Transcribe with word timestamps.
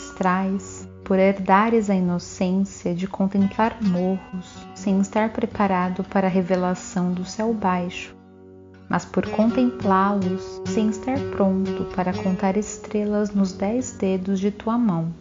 teus 0.00 0.10
ancestrais 0.10 0.88
por 1.04 1.18
herdares 1.18 1.90
a 1.90 1.94
inocência 1.94 2.94
de 2.94 3.06
contemplar 3.06 3.76
morros 3.82 4.66
sem 4.74 5.00
estar 5.00 5.32
preparado 5.32 6.04
para 6.04 6.26
a 6.26 6.30
revelação 6.30 7.12
do 7.12 7.24
céu 7.24 7.52
baixo, 7.52 8.16
mas 8.88 9.04
por 9.04 9.28
contemplá-los 9.28 10.62
sem 10.66 10.88
estar 10.88 11.18
pronto 11.32 11.84
para 11.94 12.12
contar 12.12 12.56
estrelas 12.56 13.34
nos 13.34 13.52
dez 13.52 13.92
dedos 13.92 14.40
de 14.40 14.50
tua 14.50 14.78
mão. 14.78 15.12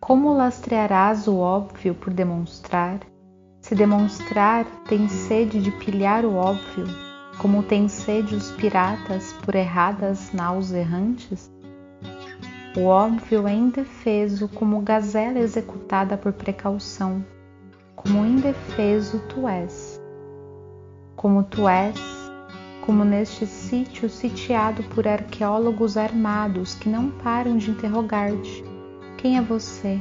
Como 0.00 0.34
lastrearás 0.34 1.26
o 1.26 1.38
óbvio 1.38 1.94
por 1.94 2.12
demonstrar? 2.12 3.00
Se 3.62 3.74
demonstrar 3.74 4.66
tem 4.86 5.08
sede 5.08 5.62
de 5.62 5.70
pilhar 5.70 6.26
o 6.26 6.34
óbvio, 6.34 6.86
como 7.38 7.62
tem 7.62 7.88
sede 7.88 8.34
os 8.34 8.50
piratas 8.52 9.32
por 9.42 9.54
erradas 9.54 10.30
naus 10.34 10.70
errantes? 10.72 11.53
O 12.76 12.86
óbvio 12.86 13.46
é 13.46 13.52
indefeso 13.52 14.48
como 14.48 14.80
gazela 14.80 15.38
executada 15.38 16.16
por 16.16 16.32
precaução, 16.32 17.24
como 17.94 18.26
indefeso 18.26 19.20
tu 19.28 19.46
és. 19.46 20.02
Como 21.14 21.44
tu 21.44 21.68
és, 21.68 21.96
como 22.84 23.04
neste 23.04 23.46
sítio 23.46 24.10
sitiado 24.10 24.82
por 24.92 25.06
arqueólogos 25.06 25.96
armados 25.96 26.74
que 26.74 26.88
não 26.88 27.10
param 27.10 27.56
de 27.56 27.70
interrogar-te: 27.70 28.64
quem 29.18 29.38
é 29.38 29.40
você? 29.40 29.96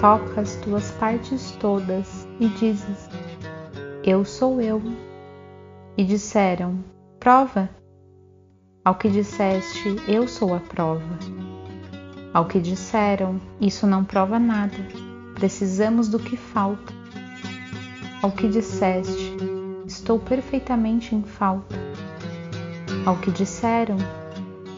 Tocas 0.00 0.54
tuas 0.62 0.92
partes 0.92 1.50
todas 1.58 2.28
e 2.38 2.46
dizes: 2.46 3.10
Eu 4.04 4.24
sou 4.24 4.60
eu. 4.60 4.80
E 5.96 6.04
disseram: 6.04 6.84
Prova. 7.18 7.68
Ao 8.86 8.94
que 8.94 9.08
disseste, 9.08 9.96
eu 10.06 10.28
sou 10.28 10.54
a 10.54 10.60
prova. 10.60 11.18
Ao 12.32 12.44
que 12.44 12.60
disseram, 12.60 13.40
isso 13.60 13.84
não 13.84 14.04
prova 14.04 14.38
nada, 14.38 14.76
precisamos 15.34 16.06
do 16.06 16.20
que 16.20 16.36
falta. 16.36 16.94
Ao 18.22 18.30
que 18.30 18.46
disseste, 18.46 19.36
estou 19.88 20.20
perfeitamente 20.20 21.16
em 21.16 21.22
falta. 21.24 21.74
Ao 23.04 23.16
que 23.16 23.32
disseram, 23.32 23.96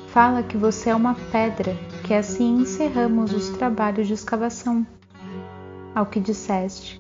fala 0.07 0.43
que 0.43 0.57
você 0.57 0.89
é 0.89 0.95
uma 0.95 1.15
pedra, 1.31 1.77
que 2.03 2.15
assim 2.15 2.63
encerramos 2.63 3.35
os 3.35 3.51
trabalhos 3.51 4.07
de 4.07 4.15
escavação. 4.15 4.87
Ao 5.95 6.07
que 6.07 6.19
disseste, 6.19 6.99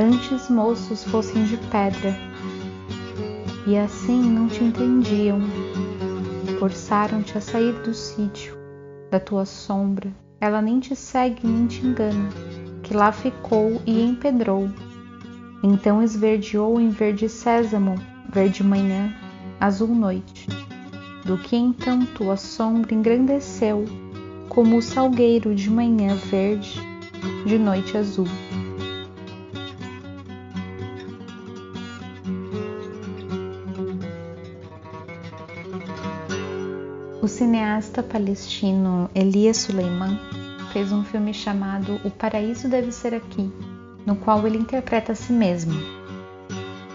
antes 0.00 0.48
moços 0.48 1.04
fossem 1.04 1.44
de 1.44 1.58
pedra, 1.70 2.16
e 3.66 3.76
assim 3.76 4.22
não 4.22 4.48
te 4.48 4.64
entendiam, 4.64 5.38
forçaram-te 6.64 7.36
a 7.36 7.42
sair 7.42 7.74
do 7.82 7.92
sítio, 7.92 8.56
da 9.10 9.20
tua 9.20 9.44
sombra, 9.44 10.10
ela 10.40 10.62
nem 10.62 10.80
te 10.80 10.96
segue 10.96 11.46
nem 11.46 11.66
te 11.66 11.84
engana, 11.84 12.30
que 12.82 12.94
lá 12.94 13.12
ficou 13.12 13.82
e 13.84 14.00
empedrou. 14.00 14.70
Então 15.62 16.02
esverdeou 16.02 16.80
em 16.80 16.88
verde 16.88 17.28
sésamo, 17.28 17.96
verde 18.32 18.64
manhã, 18.64 19.14
azul 19.60 19.88
noite. 19.88 20.48
Do 21.26 21.36
que 21.36 21.54
então 21.54 22.06
tua 22.06 22.38
sombra 22.38 22.94
engrandeceu, 22.94 23.84
como 24.48 24.78
o 24.78 24.82
salgueiro 24.82 25.54
de 25.54 25.68
manhã 25.68 26.14
verde, 26.14 26.80
de 27.44 27.58
noite 27.58 27.98
azul. 27.98 28.26
Cineasta 37.34 38.00
palestino 38.00 39.10
Elias 39.12 39.56
Suleiman 39.56 40.16
fez 40.72 40.92
um 40.92 41.02
filme 41.02 41.34
chamado 41.34 42.00
O 42.04 42.10
Paraíso 42.10 42.68
Deve 42.68 42.92
Ser 42.92 43.12
Aqui, 43.12 43.52
no 44.06 44.14
qual 44.14 44.46
ele 44.46 44.56
interpreta 44.56 45.10
a 45.10 45.14
si 45.16 45.32
mesmo. 45.32 45.74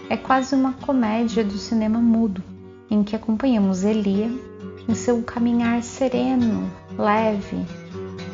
É 0.10 0.16
quase 0.16 0.56
uma 0.56 0.72
comédia 0.72 1.44
do 1.44 1.58
cinema 1.58 2.00
mudo, 2.00 2.42
em 2.90 3.04
que 3.04 3.18
acompanhamos 3.18 3.84
Elia 3.84 4.32
em 4.88 4.96
seu 4.96 5.22
caminhar 5.24 5.84
sereno, 5.84 6.72
leve 6.98 7.58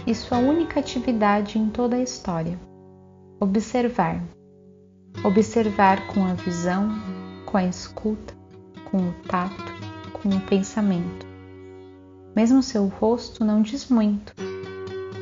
e 0.05 0.13
sua 0.13 0.37
única 0.37 0.79
atividade 0.79 1.57
em 1.57 1.69
toda 1.69 1.95
a 1.95 2.03
história: 2.03 2.59
observar. 3.39 4.23
Observar 5.23 6.05
com 6.05 6.23
a 6.23 6.35
visão, 6.35 6.87
com 7.47 7.57
a 7.57 7.63
escuta, 7.63 8.35
com 8.91 8.97
o 8.97 9.13
tato, 9.27 9.73
com 10.13 10.29
o 10.29 10.41
pensamento 10.41 11.34
mesmo 12.35 12.61
seu 12.61 12.87
rosto 12.87 13.45
não 13.45 13.61
diz 13.61 13.87
muito. 13.87 14.33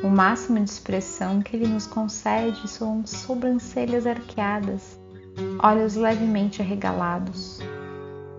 O 0.02 0.08
máximo 0.08 0.58
de 0.58 0.68
expressão 0.68 1.40
que 1.40 1.56
ele 1.56 1.68
nos 1.68 1.86
concede 1.86 2.68
são 2.68 3.06
sobrancelhas 3.06 4.06
arqueadas, 4.06 4.98
olhos 5.62 5.94
levemente 5.94 6.60
arregalados. 6.60 7.60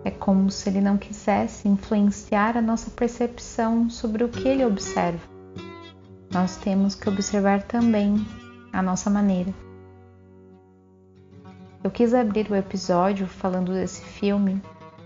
É 0.03 0.11
como 0.11 0.51
se 0.51 0.69
ele 0.69 0.81
não 0.81 0.97
quisesse 0.97 1.67
influenciar 1.67 2.55
a 2.57 2.61
nossa 2.61 2.91
percepção 2.91 3.89
sobre 3.89 4.23
o 4.23 4.29
que 4.29 4.47
ele 4.47 4.63
observa. 4.63 5.27
Nós 6.31 6.57
temos 6.57 6.93
que 6.93 7.09
observar 7.09 7.63
também 7.63 8.23
a 8.71 8.81
nossa 8.81 9.09
maneira. 9.09 9.51
Eu 11.83 11.89
quis 11.89 12.13
abrir 12.13 12.51
o 12.51 12.55
episódio 12.55 13.25
falando 13.25 13.73
desse 13.73 14.01
filme 14.03 14.61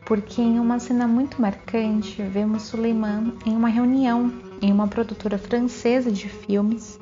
porque 0.10 0.42
em 0.42 0.60
uma 0.60 0.80
cena 0.80 1.08
muito 1.08 1.40
marcante 1.40 2.20
vemos 2.24 2.64
Suleiman 2.64 3.32
em 3.46 3.56
uma 3.56 3.70
reunião 3.70 4.34
em 4.60 4.74
uma 4.74 4.88
produtora 4.88 5.38
francesa 5.38 6.12
de 6.12 6.28
filmes, 6.28 7.00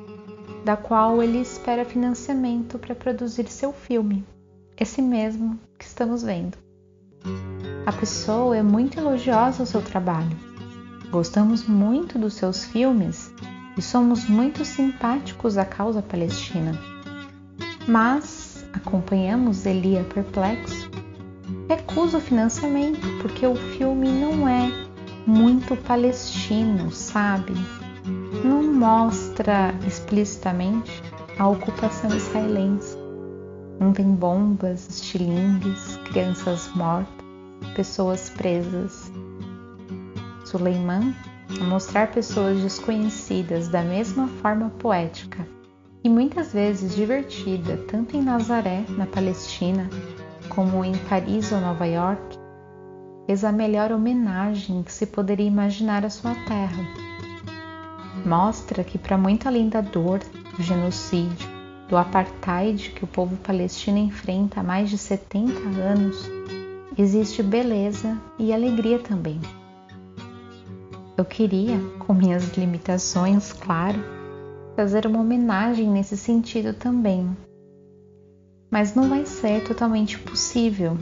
da 0.62 0.76
qual 0.76 1.22
ele 1.22 1.40
espera 1.40 1.86
financiamento 1.86 2.78
para 2.78 2.94
produzir 2.94 3.48
seu 3.48 3.72
filme, 3.72 4.26
esse 4.78 5.00
mesmo 5.00 5.58
que 5.78 5.86
estamos 5.86 6.22
vendo. 6.22 6.58
A 7.86 7.92
pessoa 7.92 8.54
é 8.54 8.62
muito 8.62 8.98
elogiosa 8.98 9.62
ao 9.62 9.66
seu 9.66 9.80
trabalho. 9.80 10.36
Gostamos 11.10 11.66
muito 11.66 12.18
dos 12.18 12.34
seus 12.34 12.66
filmes 12.66 13.32
e 13.74 13.80
somos 13.80 14.28
muito 14.28 14.66
simpáticos 14.66 15.56
à 15.56 15.64
causa 15.64 16.02
palestina. 16.02 16.78
Mas 17.88 18.66
acompanhamos 18.74 19.64
Elia 19.64 20.04
perplexo 20.04 20.87
recusa 21.68 22.18
o 22.18 22.20
financiamento 22.20 23.06
porque 23.20 23.46
o 23.46 23.54
filme 23.54 24.08
não 24.08 24.48
é 24.48 24.70
muito 25.26 25.76
palestino, 25.76 26.90
sabe? 26.90 27.52
Não 28.44 28.62
mostra 28.62 29.74
explicitamente 29.86 31.02
a 31.38 31.48
ocupação 31.48 32.14
israelense. 32.16 32.96
Não 33.78 33.92
tem 33.92 34.06
bombas, 34.06 34.88
estilingues, 34.88 35.96
crianças 36.10 36.68
mortas, 36.74 37.24
pessoas 37.74 38.30
presas. 38.30 39.12
Suleiman, 40.44 41.14
a 41.60 41.64
mostrar 41.64 42.10
pessoas 42.10 42.60
desconhecidas 42.60 43.68
da 43.68 43.82
mesma 43.82 44.28
forma 44.40 44.70
poética 44.78 45.46
e 46.02 46.08
muitas 46.08 46.52
vezes 46.52 46.94
divertida, 46.94 47.76
tanto 47.88 48.16
em 48.16 48.22
Nazaré, 48.22 48.84
na 48.96 49.06
Palestina, 49.06 49.88
como 50.58 50.84
em 50.84 50.92
Paris 51.08 51.52
ou 51.52 51.60
Nova 51.60 51.86
York, 51.86 52.36
fez 53.26 53.44
a 53.44 53.52
melhor 53.52 53.92
homenagem 53.92 54.82
que 54.82 54.92
se 54.92 55.06
poderia 55.06 55.46
imaginar 55.46 56.04
à 56.04 56.10
sua 56.10 56.34
terra. 56.34 56.84
Mostra 58.26 58.82
que, 58.82 58.98
para 58.98 59.16
muito 59.16 59.46
além 59.46 59.68
da 59.68 59.80
dor 59.80 60.18
do 60.56 60.60
genocídio, 60.60 61.48
do 61.88 61.96
apartheid 61.96 62.90
que 62.90 63.04
o 63.04 63.06
povo 63.06 63.36
palestino 63.36 63.98
enfrenta 63.98 64.58
há 64.58 64.64
mais 64.64 64.90
de 64.90 64.98
70 64.98 65.52
anos, 65.80 66.28
existe 66.98 67.40
beleza 67.40 68.18
e 68.36 68.52
alegria 68.52 68.98
também. 68.98 69.40
Eu 71.16 71.24
queria, 71.24 71.78
com 72.00 72.12
minhas 72.12 72.56
limitações, 72.56 73.52
claro, 73.52 74.00
fazer 74.74 75.06
uma 75.06 75.20
homenagem 75.20 75.88
nesse 75.88 76.16
sentido 76.16 76.74
também, 76.74 77.30
mas 78.70 78.94
não 78.94 79.08
vai 79.08 79.24
ser 79.24 79.64
totalmente 79.64 80.18
possível. 80.18 80.96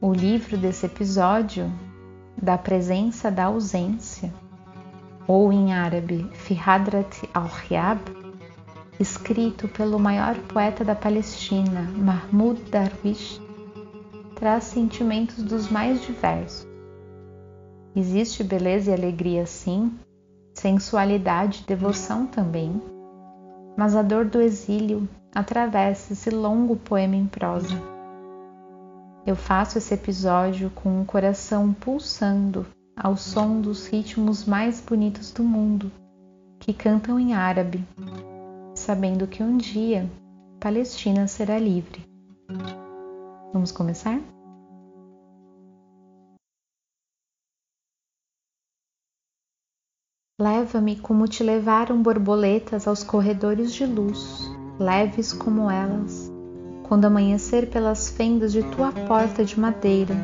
O 0.00 0.12
livro 0.12 0.56
desse 0.56 0.86
episódio, 0.86 1.72
da 2.40 2.58
presença 2.58 3.30
da 3.30 3.44
ausência, 3.44 4.32
ou 5.26 5.52
em 5.52 5.72
árabe 5.72 6.28
Fihadrat 6.34 7.22
al-Riyab, 7.32 8.00
escrito 9.00 9.68
pelo 9.68 9.98
maior 9.98 10.36
poeta 10.48 10.84
da 10.84 10.94
Palestina, 10.94 11.82
Mahmoud 11.96 12.62
Darwish, 12.70 13.40
traz 14.34 14.64
sentimentos 14.64 15.42
dos 15.42 15.68
mais 15.68 16.02
diversos. 16.02 16.66
Existe 17.94 18.44
beleza 18.44 18.90
e 18.90 18.94
alegria 18.94 19.46
sim, 19.46 19.92
sensualidade 20.54 21.62
e 21.62 21.66
devoção 21.66 22.26
também, 22.26 22.80
mas 23.76 23.94
a 23.94 24.02
dor 24.02 24.24
do 24.24 24.40
exílio 24.40 25.08
atravessa 25.34 26.12
esse 26.12 26.30
longo 26.30 26.76
poema 26.76 27.14
em 27.14 27.26
prosa. 27.26 27.74
Eu 29.26 29.36
faço 29.36 29.78
esse 29.78 29.92
episódio 29.92 30.70
com 30.70 31.00
o 31.00 31.04
coração 31.04 31.72
pulsando 31.72 32.66
ao 32.96 33.16
som 33.16 33.60
dos 33.60 33.86
ritmos 33.86 34.44
mais 34.44 34.80
bonitos 34.80 35.30
do 35.30 35.42
mundo, 35.42 35.92
que 36.60 36.72
cantam 36.72 37.20
em 37.20 37.34
árabe, 37.34 37.84
sabendo 38.74 39.26
que 39.26 39.42
um 39.42 39.56
dia 39.56 40.08
Palestina 40.58 41.26
será 41.26 41.58
livre. 41.58 42.02
Vamos 43.52 43.72
começar? 43.72 44.35
Leva-me 50.38 50.96
como 50.96 51.26
te 51.26 51.42
levaram 51.42 52.02
borboletas 52.02 52.86
aos 52.86 53.02
corredores 53.02 53.72
de 53.72 53.86
luz, 53.86 54.50
leves 54.78 55.32
como 55.32 55.70
elas, 55.70 56.30
quando 56.82 57.06
amanhecer 57.06 57.70
pelas 57.70 58.10
fendas 58.10 58.52
de 58.52 58.62
tua 58.64 58.92
porta 58.92 59.42
de 59.46 59.58
madeira, 59.58 60.14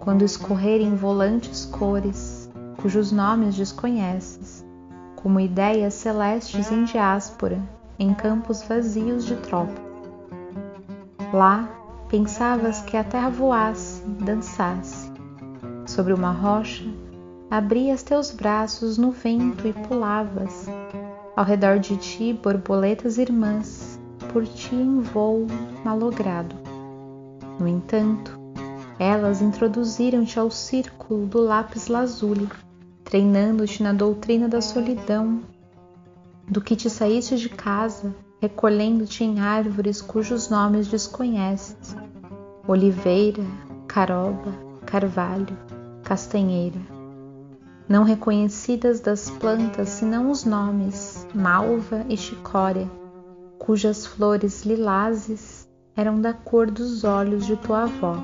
quando 0.00 0.22
escorrerem 0.22 0.94
volantes 0.94 1.64
cores, 1.64 2.50
cujos 2.76 3.10
nomes 3.10 3.54
desconheces, 3.54 4.62
como 5.14 5.40
ideias 5.40 5.94
celestes 5.94 6.70
em 6.70 6.84
diáspora, 6.84 7.58
em 7.98 8.12
campos 8.12 8.62
vazios 8.64 9.24
de 9.24 9.36
trópico. 9.36 9.80
Lá 11.32 11.66
pensavas 12.10 12.82
que 12.82 12.98
a 12.98 13.02
terra 13.02 13.30
voasse, 13.30 14.02
dançasse. 14.22 15.10
Sobre 15.86 16.12
uma 16.12 16.32
rocha, 16.32 16.84
abrias 17.50 18.02
teus 18.02 18.30
braços 18.30 18.98
no 18.98 19.10
vento 19.10 19.66
e 19.66 19.72
pulavas. 19.72 20.66
Ao 21.36 21.44
redor 21.44 21.78
de 21.78 21.96
ti, 21.96 22.32
borboletas 22.32 23.18
irmãs, 23.18 24.00
por 24.32 24.46
ti 24.46 24.74
em 24.74 25.00
voo 25.00 25.46
malogrado. 25.84 26.56
No 27.60 27.68
entanto, 27.68 28.38
elas 28.98 29.40
introduziram-te 29.40 30.38
ao 30.38 30.50
círculo 30.50 31.26
do 31.26 31.40
lápis 31.40 31.86
lazuli, 31.88 32.48
treinando-te 33.04 33.82
na 33.82 33.92
doutrina 33.92 34.48
da 34.48 34.60
solidão, 34.60 35.40
do 36.48 36.60
que 36.60 36.74
te 36.74 36.88
saíste 36.88 37.36
de 37.36 37.48
casa, 37.48 38.14
recolhendo-te 38.40 39.24
em 39.24 39.40
árvores 39.40 40.00
cujos 40.00 40.48
nomes 40.48 40.88
desconheces: 40.88 41.96
oliveira, 42.66 43.44
caroba, 43.86 44.52
carvalho, 44.84 45.56
castanheira. 46.02 46.95
Não 47.88 48.02
reconhecidas 48.02 48.98
das 49.00 49.30
plantas 49.30 49.90
senão 49.90 50.30
os 50.30 50.44
nomes 50.44 51.24
malva 51.32 52.04
e 52.08 52.16
chicória, 52.16 52.90
cujas 53.58 54.04
flores 54.04 54.64
lilazes 54.64 55.68
eram 55.94 56.20
da 56.20 56.34
cor 56.34 56.68
dos 56.68 57.04
olhos 57.04 57.46
de 57.46 57.56
tua 57.56 57.84
avó. 57.84 58.16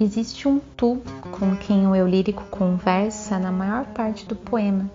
Existe 0.00 0.48
um 0.48 0.58
tu 0.74 1.02
com 1.30 1.54
quem 1.56 1.86
o 1.86 1.94
eu 1.94 2.08
lírico 2.08 2.44
conversa 2.44 3.38
na 3.38 3.52
maior 3.52 3.84
parte 3.88 4.24
do 4.24 4.34
poema, 4.34 4.90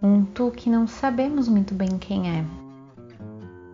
um 0.00 0.24
tu 0.24 0.52
que 0.52 0.70
não 0.70 0.86
sabemos 0.86 1.48
muito 1.48 1.74
bem 1.74 1.98
quem 1.98 2.30
é. 2.30 2.65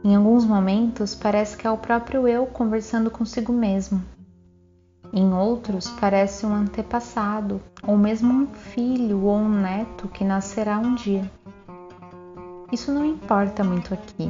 Em 0.05 0.17
alguns 0.17 0.45
momentos 0.45 1.15
parece 1.15 1.57
que 1.57 1.65
é 1.65 1.71
o 1.71 1.79
próprio 1.79 2.27
eu 2.27 2.45
conversando 2.47 3.09
consigo 3.09 3.53
mesmo. 3.53 4.03
Em 5.13 5.33
outros 5.33 5.89
parece 6.01 6.45
um 6.45 6.53
antepassado, 6.53 7.61
ou 7.87 7.97
mesmo 7.97 8.33
um 8.33 8.47
filho 8.49 9.23
ou 9.23 9.37
um 9.37 9.49
neto 9.49 10.09
que 10.09 10.25
nascerá 10.25 10.77
um 10.77 10.97
dia. 10.97 11.31
Isso 12.73 12.91
não 12.91 13.05
importa 13.05 13.63
muito 13.63 13.95
aqui. 13.95 14.29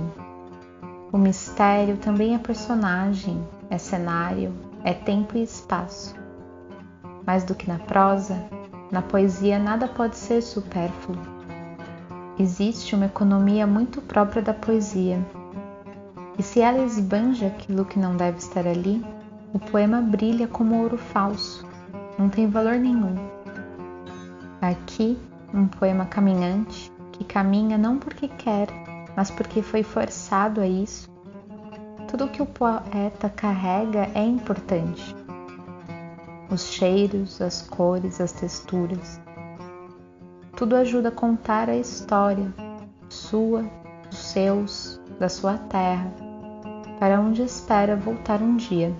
O 1.11 1.17
mistério 1.17 1.97
também 1.97 2.35
é 2.35 2.39
personagem, 2.39 3.43
é 3.71 3.79
cenário, 3.79 4.53
é 4.85 4.93
tempo 4.93 5.39
e 5.39 5.43
espaço. 5.43 6.15
Mais 7.27 7.45
do 7.45 7.55
que 7.55 7.67
na 7.67 7.79
prosa, 7.79 8.37
na 8.91 9.01
poesia 9.01 9.59
nada 9.59 9.89
pode 9.89 10.17
ser 10.17 10.43
supérfluo. 10.43 11.17
Existe 12.39 12.95
uma 12.95 13.07
economia 13.07 13.67
muito 13.67 14.03
própria 14.03 14.43
da 14.43 14.53
poesia. 14.53 15.19
E 16.39 16.43
se 16.43 16.61
ela 16.61 16.85
esbanja 16.85 17.47
aquilo 17.47 17.85
que 17.85 17.99
não 17.99 18.17
deve 18.17 18.39
estar 18.39 18.67
ali, 18.67 19.05
o 19.53 19.59
poema 19.59 20.01
brilha 20.01 20.49
como 20.49 20.81
ouro 20.81 20.97
falso, 20.97 21.67
não 22.19 22.29
tem 22.29 22.49
valor 22.49 22.77
nenhum. 22.77 23.15
Aqui, 24.61 25.19
um 25.53 25.67
poema 25.67 26.07
caminhante 26.07 26.91
que 27.13 27.25
caminha 27.25 27.77
não 27.77 27.99
porque 27.99 28.29
quer, 28.29 28.69
mas 29.17 29.31
porque 29.31 29.61
foi 29.61 29.83
forçado 29.83 30.61
a 30.61 30.67
isso. 30.67 31.11
Tudo 32.09 32.29
que 32.29 32.43
o 32.43 32.47
poeta 32.47 33.29
carrega 33.29 34.09
é 34.15 34.25
importante 34.25 35.15
os 36.53 36.67
cheiros, 36.67 37.41
as 37.41 37.63
cores, 37.63 38.21
as 38.21 38.33
texturas. 38.33 39.21
Tudo 40.55 40.77
ajuda 40.77 41.09
a 41.09 41.13
contar 41.13 41.69
a 41.69 41.77
história 41.77 42.53
sua, 43.09 43.65
dos 44.11 44.19
seus, 44.19 45.01
da 45.19 45.29
sua 45.29 45.57
terra, 45.57 46.13
para 47.03 47.21
onde 47.21 47.43
espera 47.43 47.97
voltar 47.97 48.41
um 48.41 48.55
dia. 48.55 48.95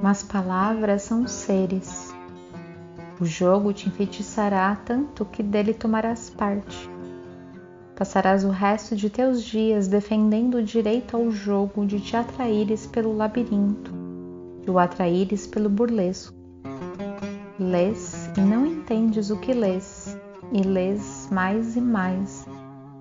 Mas 0.00 0.22
palavras 0.22 1.02
são 1.02 1.28
seres. 1.28 2.10
O 3.20 3.26
jogo 3.26 3.74
te 3.74 3.90
enfeitiçará 3.90 4.74
tanto 4.74 5.26
que 5.26 5.42
dele 5.42 5.74
tomarás 5.74 6.30
parte. 6.30 6.88
Passarás 7.94 8.42
o 8.42 8.48
resto 8.48 8.96
de 8.96 9.10
teus 9.10 9.44
dias 9.44 9.86
defendendo 9.86 10.54
o 10.54 10.62
direito 10.62 11.14
ao 11.14 11.30
jogo 11.30 11.84
de 11.84 12.00
te 12.00 12.16
atraíres 12.16 12.86
pelo 12.86 13.14
labirinto, 13.14 13.92
de 14.64 14.70
o 14.70 14.78
atraíres 14.78 15.46
pelo 15.46 15.68
burlesco. 15.68 16.34
Lês 17.60 18.30
e 18.34 18.40
não 18.40 18.64
entendes 18.64 19.28
o 19.28 19.38
que 19.38 19.52
lês, 19.52 20.01
e 20.52 20.62
lês 20.62 21.28
mais 21.30 21.76
e 21.76 21.80
mais, 21.80 22.46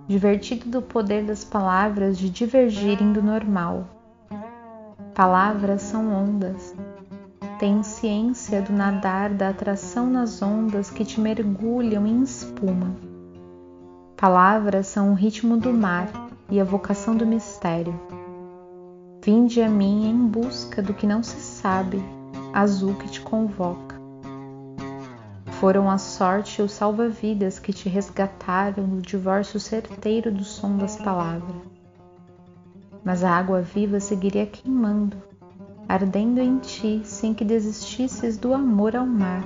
divertido 0.08 0.70
do 0.70 0.82
poder 0.82 1.26
das 1.26 1.44
palavras 1.44 2.18
de 2.18 2.30
divergirem 2.30 3.12
do 3.12 3.22
normal. 3.22 3.86
Palavras 5.14 5.82
são 5.82 6.14
ondas. 6.14 6.74
Tem 7.60 7.84
ciência 7.84 8.62
do 8.62 8.74
nadar 8.74 9.30
da 9.30 9.50
atração 9.50 10.10
nas 10.10 10.42
ondas 10.42 10.90
que 10.90 11.06
te 11.06 11.20
mergulham 11.20 12.08
em 12.08 12.24
espuma 12.24 13.12
Palavras 14.22 14.86
são 14.86 15.10
o 15.10 15.16
ritmo 15.16 15.58
do 15.58 15.74
mar 15.74 16.08
e 16.48 16.62
a 16.62 16.64
vocação 16.64 17.18
do 17.18 17.26
mistério. 17.26 18.00
Vinde 19.26 19.64
a 19.64 19.68
mim 19.68 20.08
em 20.08 20.28
busca 20.28 20.80
do 20.80 20.94
que 20.94 21.08
não 21.08 21.24
se 21.24 21.38
sabe, 21.38 22.00
azul 22.54 22.94
que 22.94 23.10
te 23.10 23.20
convoca. 23.20 23.91
Foram 25.62 25.90
a 25.90 25.98
sorte 25.98 26.60
e 26.60 26.66
o 26.66 26.68
salva-vidas 26.68 27.60
que 27.60 27.72
te 27.72 27.88
resgataram 27.88 28.84
do 28.84 29.02
divórcio 29.02 29.60
certeiro 29.60 30.30
do 30.30 30.44
som 30.44 30.76
das 30.76 30.98
palavras. 30.98 31.56
Mas 33.02 33.24
a 33.24 33.30
água 33.32 33.62
viva 33.62 34.02
seguiria 34.02 34.46
queimando, 34.46 35.16
ardendo 35.88 36.42
em 36.42 36.58
ti 36.58 37.02
sem 37.06 37.34
que 37.34 37.46
desistisses 37.46 38.38
do 38.38 38.54
amor 38.54 38.96
ao 38.96 39.06
mar, 39.06 39.46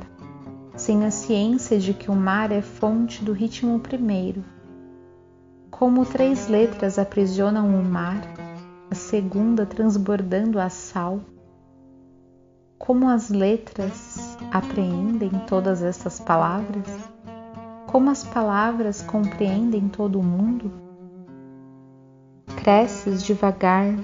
sem 0.76 1.06
a 1.06 1.12
ciência 1.12 1.78
de 1.78 1.94
que 1.94 2.10
o 2.10 2.16
mar 2.16 2.52
é 2.52 2.62
fonte 2.62 3.24
do 3.24 3.32
ritmo 3.32 3.80
primeiro 3.80 4.44
como 5.78 6.06
três 6.06 6.48
letras 6.48 6.98
aprisionam 6.98 7.68
o 7.68 7.84
mar, 7.84 8.22
a 8.90 8.96
segunda 8.96 9.66
transbordando 9.66 10.58
a 10.58 10.70
sal. 10.70 11.20
Como 12.80 13.10
as 13.10 13.30
letras 13.30 14.25
apreendem 14.52 15.30
todas 15.48 15.82
essas 15.82 16.20
palavras? 16.20 16.86
Como 17.88 18.10
as 18.10 18.24
palavras 18.24 19.02
compreendem 19.02 19.88
todo 19.88 20.20
o 20.20 20.24
mundo? 20.24 20.72
Cresces 22.58 23.24
devagar, 23.24 23.96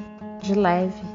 de 0.41 0.55
leve. 0.55 1.05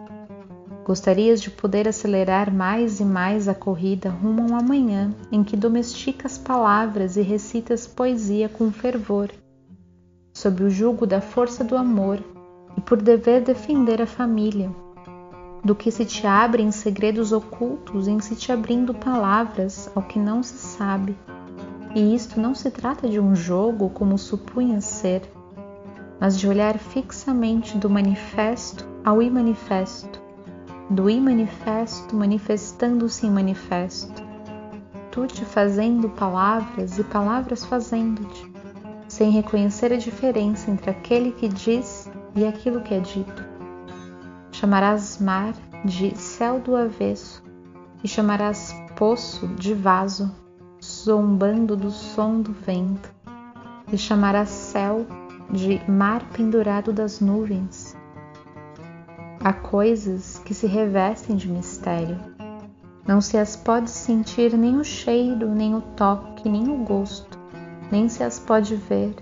Gostarias 0.85 1.41
de 1.41 1.51
poder 1.51 1.89
acelerar 1.89 2.53
mais 2.53 3.01
e 3.01 3.05
mais 3.05 3.49
a 3.49 3.55
corrida 3.55 4.11
rumo 4.11 4.43
a 4.43 4.47
um 4.47 4.57
amanhã 4.57 5.15
em 5.33 5.43
que 5.43 5.57
domesticas 5.57 6.39
palavras 6.39 7.17
e 7.17 7.23
recitas 7.23 7.87
poesia 7.87 8.49
com 8.49 8.71
fervor 8.71 9.31
sob 10.37 10.65
o 10.65 10.69
jugo 10.69 11.07
da 11.07 11.23
força 11.23 11.65
do 11.65 11.75
amor 11.75 12.23
e 12.77 12.81
por 12.83 13.01
dever 13.01 13.41
defender 13.41 14.03
a 14.03 14.07
família, 14.07 14.71
do 15.67 15.75
que 15.75 15.91
se 15.91 16.05
te 16.05 16.25
abrem 16.29 16.71
segredos 16.71 17.33
ocultos 17.33 18.07
em 18.07 18.21
se 18.21 18.37
te 18.37 18.53
abrindo 18.53 18.95
palavras 18.95 19.91
ao 19.97 20.03
que 20.03 20.17
não 20.17 20.41
se 20.41 20.57
sabe. 20.57 21.19
E 21.93 22.15
isto 22.15 22.41
não 22.41 22.55
se 22.55 22.71
trata 22.71 23.09
de 23.09 23.19
um 23.19 23.35
jogo 23.35 23.91
como 23.91 24.17
supunha 24.17 24.81
ser, 24.81 25.23
mas 26.21 26.39
de 26.39 26.49
olhar 26.49 26.79
fixamente 26.79 27.77
do 27.77 27.91
manifesto 27.91 28.87
ao 29.05 29.21
imanifesto, 29.21 30.23
do 30.89 31.11
imanifesto 31.11 32.15
manifestando-se 32.15 33.27
em 33.27 33.31
manifesto, 33.31 34.23
tu 35.11 35.27
te 35.27 35.45
fazendo 35.45 36.09
palavras 36.11 36.97
e 36.97 37.03
palavras 37.03 37.65
fazendo-te 37.65 38.53
sem 39.09 39.31
reconhecer 39.31 39.93
a 39.93 39.97
diferença 39.97 40.71
entre 40.71 40.91
aquele 40.91 41.33
que 41.33 41.49
diz 41.49 42.09
e 42.37 42.47
aquilo 42.47 42.83
que 42.83 42.95
é 42.95 43.01
dito. 43.01 43.56
Chamarás 44.59 45.19
mar 45.19 45.53
de 45.85 46.17
céu 46.17 46.59
do 46.59 46.75
avesso 46.75 47.43
e 48.03 48.09
chamarás 48.09 48.75
poço 48.97 49.47
de 49.49 49.75
vaso, 49.75 50.35
zombando 50.83 51.77
do 51.77 51.91
som 51.91 52.41
do 52.41 52.53
vento, 52.53 53.15
e 53.93 53.99
chamarás 53.99 54.49
céu 54.49 55.07
de 55.51 55.79
mar 55.87 56.23
pendurado 56.31 56.91
das 56.91 57.21
nuvens. 57.21 57.95
Há 59.45 59.53
coisas 59.53 60.39
que 60.39 60.55
se 60.55 60.67
revestem 60.67 61.37
de 61.37 61.51
mistério. 61.51 62.19
Não 63.07 63.21
se 63.21 63.37
as 63.37 63.57
pode 63.57 63.91
sentir 63.91 64.57
nem 64.57 64.79
o 64.79 64.85
cheiro, 64.85 65.51
nem 65.51 65.75
o 65.75 65.83
toque, 65.83 66.49
nem 66.49 66.67
o 66.71 66.79
gosto, 66.79 67.39
nem 67.93 68.09
se 68.09 68.25
as 68.25 68.39
pode 68.39 68.75
ver. 68.75 69.17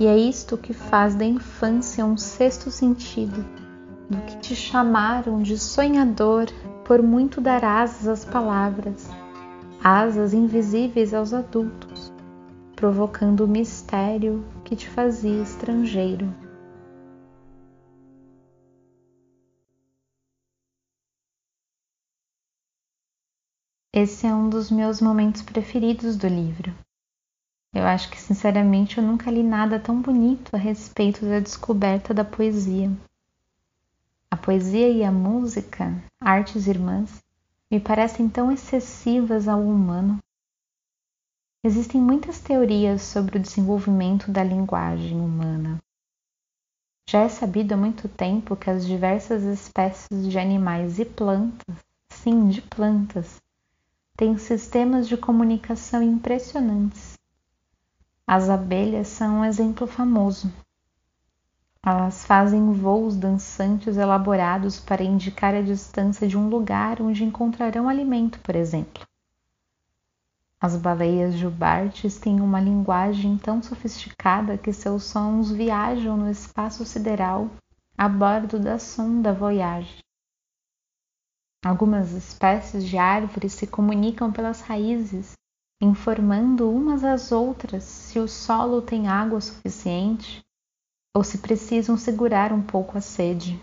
E 0.00 0.08
é 0.08 0.18
isto 0.18 0.58
que 0.58 0.72
faz 0.72 1.14
da 1.14 1.24
infância 1.24 2.04
um 2.04 2.16
sexto 2.16 2.72
sentido, 2.72 3.63
do 4.08 4.20
que 4.26 4.38
te 4.38 4.54
chamaram 4.54 5.42
de 5.42 5.58
sonhador 5.58 6.46
por 6.84 7.02
muito 7.02 7.40
dar 7.40 7.64
asas 7.64 8.06
às 8.06 8.24
palavras, 8.24 9.08
asas 9.82 10.34
invisíveis 10.34 11.14
aos 11.14 11.32
adultos, 11.32 12.12
provocando 12.76 13.44
o 13.44 13.48
mistério 13.48 14.44
que 14.64 14.76
te 14.76 14.88
fazia 14.88 15.42
estrangeiro. 15.42 16.32
Esse 23.96 24.26
é 24.26 24.34
um 24.34 24.48
dos 24.48 24.72
meus 24.72 25.00
momentos 25.00 25.40
preferidos 25.42 26.16
do 26.16 26.26
livro. 26.26 26.74
Eu 27.72 27.84
acho 27.84 28.10
que, 28.10 28.20
sinceramente, 28.20 28.98
eu 28.98 29.04
nunca 29.04 29.30
li 29.30 29.42
nada 29.42 29.78
tão 29.78 30.02
bonito 30.02 30.54
a 30.54 30.58
respeito 30.58 31.24
da 31.24 31.38
descoberta 31.38 32.12
da 32.12 32.24
poesia. 32.24 32.90
A 34.34 34.36
poesia 34.36 34.88
e 34.88 35.04
a 35.04 35.12
música, 35.12 35.94
artes 36.20 36.66
irmãs, 36.66 37.22
me 37.70 37.78
parecem 37.78 38.28
tão 38.28 38.50
excessivas 38.50 39.46
ao 39.46 39.60
humano. 39.60 40.18
Existem 41.62 42.00
muitas 42.00 42.40
teorias 42.40 43.02
sobre 43.02 43.38
o 43.38 43.40
desenvolvimento 43.40 44.32
da 44.32 44.42
linguagem 44.42 45.20
humana. 45.20 45.80
Já 47.08 47.20
é 47.20 47.28
sabido 47.28 47.74
há 47.74 47.76
muito 47.76 48.08
tempo 48.08 48.56
que 48.56 48.68
as 48.68 48.84
diversas 48.84 49.44
espécies 49.44 50.28
de 50.28 50.36
animais 50.36 50.98
e 50.98 51.04
plantas, 51.04 51.76
sim, 52.10 52.48
de 52.48 52.60
plantas, 52.60 53.40
têm 54.16 54.36
sistemas 54.36 55.06
de 55.06 55.16
comunicação 55.16 56.02
impressionantes. 56.02 57.16
As 58.26 58.50
abelhas 58.50 59.06
são 59.06 59.42
um 59.42 59.44
exemplo 59.44 59.86
famoso. 59.86 60.52
Elas 61.86 62.24
fazem 62.24 62.72
voos 62.72 63.14
dançantes 63.14 63.98
elaborados 63.98 64.80
para 64.80 65.04
indicar 65.04 65.54
a 65.54 65.60
distância 65.60 66.26
de 66.26 66.34
um 66.34 66.48
lugar 66.48 67.02
onde 67.02 67.22
encontrarão 67.22 67.90
alimento, 67.90 68.40
por 68.40 68.56
exemplo. 68.56 69.06
As 70.58 70.76
baleias 70.76 71.34
jubartes 71.34 72.18
têm 72.18 72.40
uma 72.40 72.58
linguagem 72.58 73.36
tão 73.36 73.62
sofisticada 73.62 74.56
que 74.56 74.72
seus 74.72 75.04
sons 75.04 75.50
viajam 75.50 76.16
no 76.16 76.30
espaço 76.30 76.86
sideral 76.86 77.50
a 77.98 78.08
bordo 78.08 78.58
da 78.58 78.78
sonda 78.78 79.34
Voyage. 79.34 79.98
Algumas 81.62 82.12
espécies 82.12 82.84
de 82.84 82.96
árvores 82.96 83.52
se 83.52 83.66
comunicam 83.66 84.32
pelas 84.32 84.62
raízes, 84.62 85.32
informando 85.82 86.70
umas 86.70 87.04
às 87.04 87.30
outras 87.30 87.84
se 87.84 88.18
o 88.18 88.26
solo 88.26 88.80
tem 88.80 89.06
água 89.06 89.38
suficiente 89.42 90.43
ou 91.14 91.22
se 91.22 91.38
precisam 91.38 91.96
segurar 91.96 92.52
um 92.52 92.62
pouco 92.62 92.98
a 92.98 93.00
sede. 93.00 93.60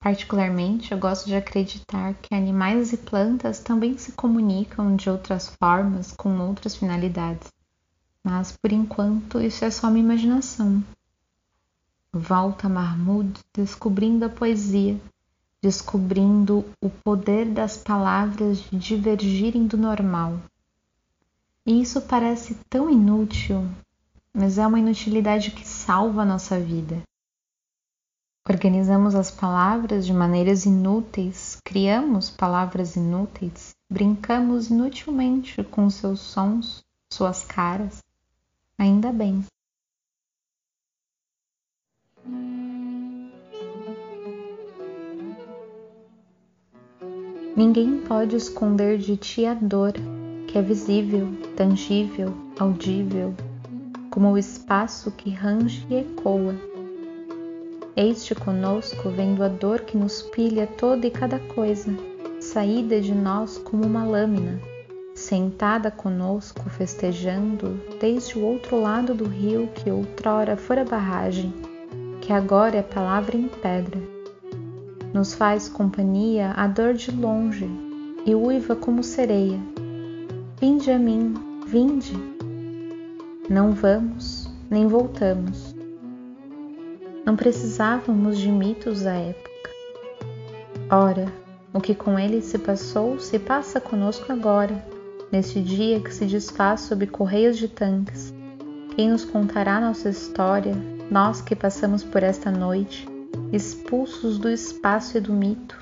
Particularmente, 0.00 0.92
eu 0.92 0.98
gosto 0.98 1.26
de 1.26 1.34
acreditar 1.34 2.14
que 2.14 2.34
animais 2.34 2.92
e 2.92 2.96
plantas 2.96 3.60
também 3.60 3.98
se 3.98 4.12
comunicam 4.12 4.96
de 4.96 5.10
outras 5.10 5.48
formas, 5.48 6.12
com 6.12 6.38
outras 6.38 6.74
finalidades. 6.74 7.48
Mas, 8.24 8.56
por 8.56 8.72
enquanto, 8.72 9.40
isso 9.40 9.64
é 9.64 9.70
só 9.70 9.90
minha 9.90 10.04
imaginação. 10.04 10.82
Volta 12.12 12.68
Mahmud 12.68 13.38
descobrindo 13.54 14.24
a 14.24 14.28
poesia 14.30 14.98
descobrindo 15.62 16.64
o 16.80 16.88
poder 16.88 17.44
das 17.46 17.76
palavras 17.76 18.58
de 18.70 18.78
divergirem 18.78 19.66
do 19.66 19.76
normal. 19.76 20.40
E 21.66 21.82
isso 21.82 22.00
parece 22.00 22.56
tão 22.68 22.88
inútil, 22.88 23.68
mas 24.34 24.58
é 24.58 24.66
uma 24.66 24.78
inutilidade 24.78 25.50
que 25.50 25.66
salva 25.66 26.22
a 26.22 26.24
nossa 26.24 26.58
vida. 26.58 27.02
Organizamos 28.48 29.14
as 29.14 29.30
palavras 29.30 30.06
de 30.06 30.12
maneiras 30.12 30.64
inúteis, 30.64 31.58
criamos 31.64 32.30
palavras 32.30 32.96
inúteis, 32.96 33.70
brincamos 33.90 34.70
inutilmente 34.70 35.62
com 35.64 35.90
seus 35.90 36.20
sons, 36.20 36.80
suas 37.12 37.44
caras. 37.44 37.98
Ainda 38.78 39.12
bem. 39.12 39.44
Ninguém 47.54 48.00
pode 48.00 48.36
esconder 48.36 48.96
de 48.96 49.18
ti 49.18 49.44
a 49.44 49.52
dor, 49.52 49.92
que 50.48 50.56
é 50.56 50.62
visível, 50.62 51.28
tangível, 51.54 52.32
audível, 52.58 53.34
como 54.10 54.32
o 54.32 54.38
espaço 54.38 55.10
que 55.10 55.30
range 55.30 55.86
e 55.88 55.96
ecoa. 55.96 56.54
Eis-te 57.96 58.34
conosco 58.34 59.10
vendo 59.10 59.42
a 59.42 59.48
dor 59.48 59.80
que 59.80 59.96
nos 59.96 60.22
pilha 60.22 60.66
toda 60.66 61.06
e 61.06 61.10
cada 61.10 61.38
coisa, 61.38 61.94
saída 62.40 63.00
de 63.00 63.14
nós 63.14 63.58
como 63.58 63.84
uma 63.84 64.04
lâmina, 64.04 64.60
sentada 65.14 65.90
conosco 65.90 66.68
festejando 66.70 67.80
desde 68.00 68.38
o 68.38 68.44
outro 68.44 68.80
lado 68.80 69.14
do 69.14 69.24
rio 69.24 69.68
que 69.74 69.90
outrora 69.90 70.56
fora 70.56 70.84
barragem, 70.84 71.52
que 72.20 72.32
agora 72.32 72.76
é 72.76 72.82
palavra 72.82 73.36
em 73.36 73.48
pedra 73.48 74.20
nos 75.12 75.34
faz 75.34 75.68
companhia 75.68 76.52
a 76.56 76.66
dor 76.66 76.94
de 76.94 77.10
longe 77.10 77.68
e 78.24 78.34
uiva 78.34 78.76
como 78.76 79.02
sereia. 79.02 79.58
Vinde 80.60 80.90
a 80.90 80.98
mim, 80.98 81.34
vinde. 81.66 82.39
Não 83.50 83.72
vamos, 83.72 84.48
nem 84.70 84.86
voltamos. 84.86 85.74
Não 87.26 87.34
precisávamos 87.34 88.38
de 88.38 88.48
mitos 88.48 89.02
da 89.02 89.12
época. 89.12 89.50
Ora, 90.88 91.26
o 91.74 91.80
que 91.80 91.92
com 91.92 92.16
ele 92.16 92.42
se 92.42 92.56
passou 92.60 93.18
se 93.18 93.40
passa 93.40 93.80
conosco 93.80 94.32
agora, 94.32 94.86
neste 95.32 95.60
dia 95.60 95.98
que 95.98 96.14
se 96.14 96.26
desfaz 96.26 96.82
sob 96.82 97.08
correios 97.08 97.58
de 97.58 97.66
tanques. 97.66 98.32
Quem 98.94 99.10
nos 99.10 99.24
contará 99.24 99.80
nossa 99.80 100.10
história, 100.10 100.76
nós 101.10 101.42
que 101.42 101.56
passamos 101.56 102.04
por 102.04 102.22
esta 102.22 102.52
noite, 102.52 103.04
expulsos 103.52 104.38
do 104.38 104.48
espaço 104.48 105.18
e 105.18 105.20
do 105.20 105.32
mito, 105.32 105.76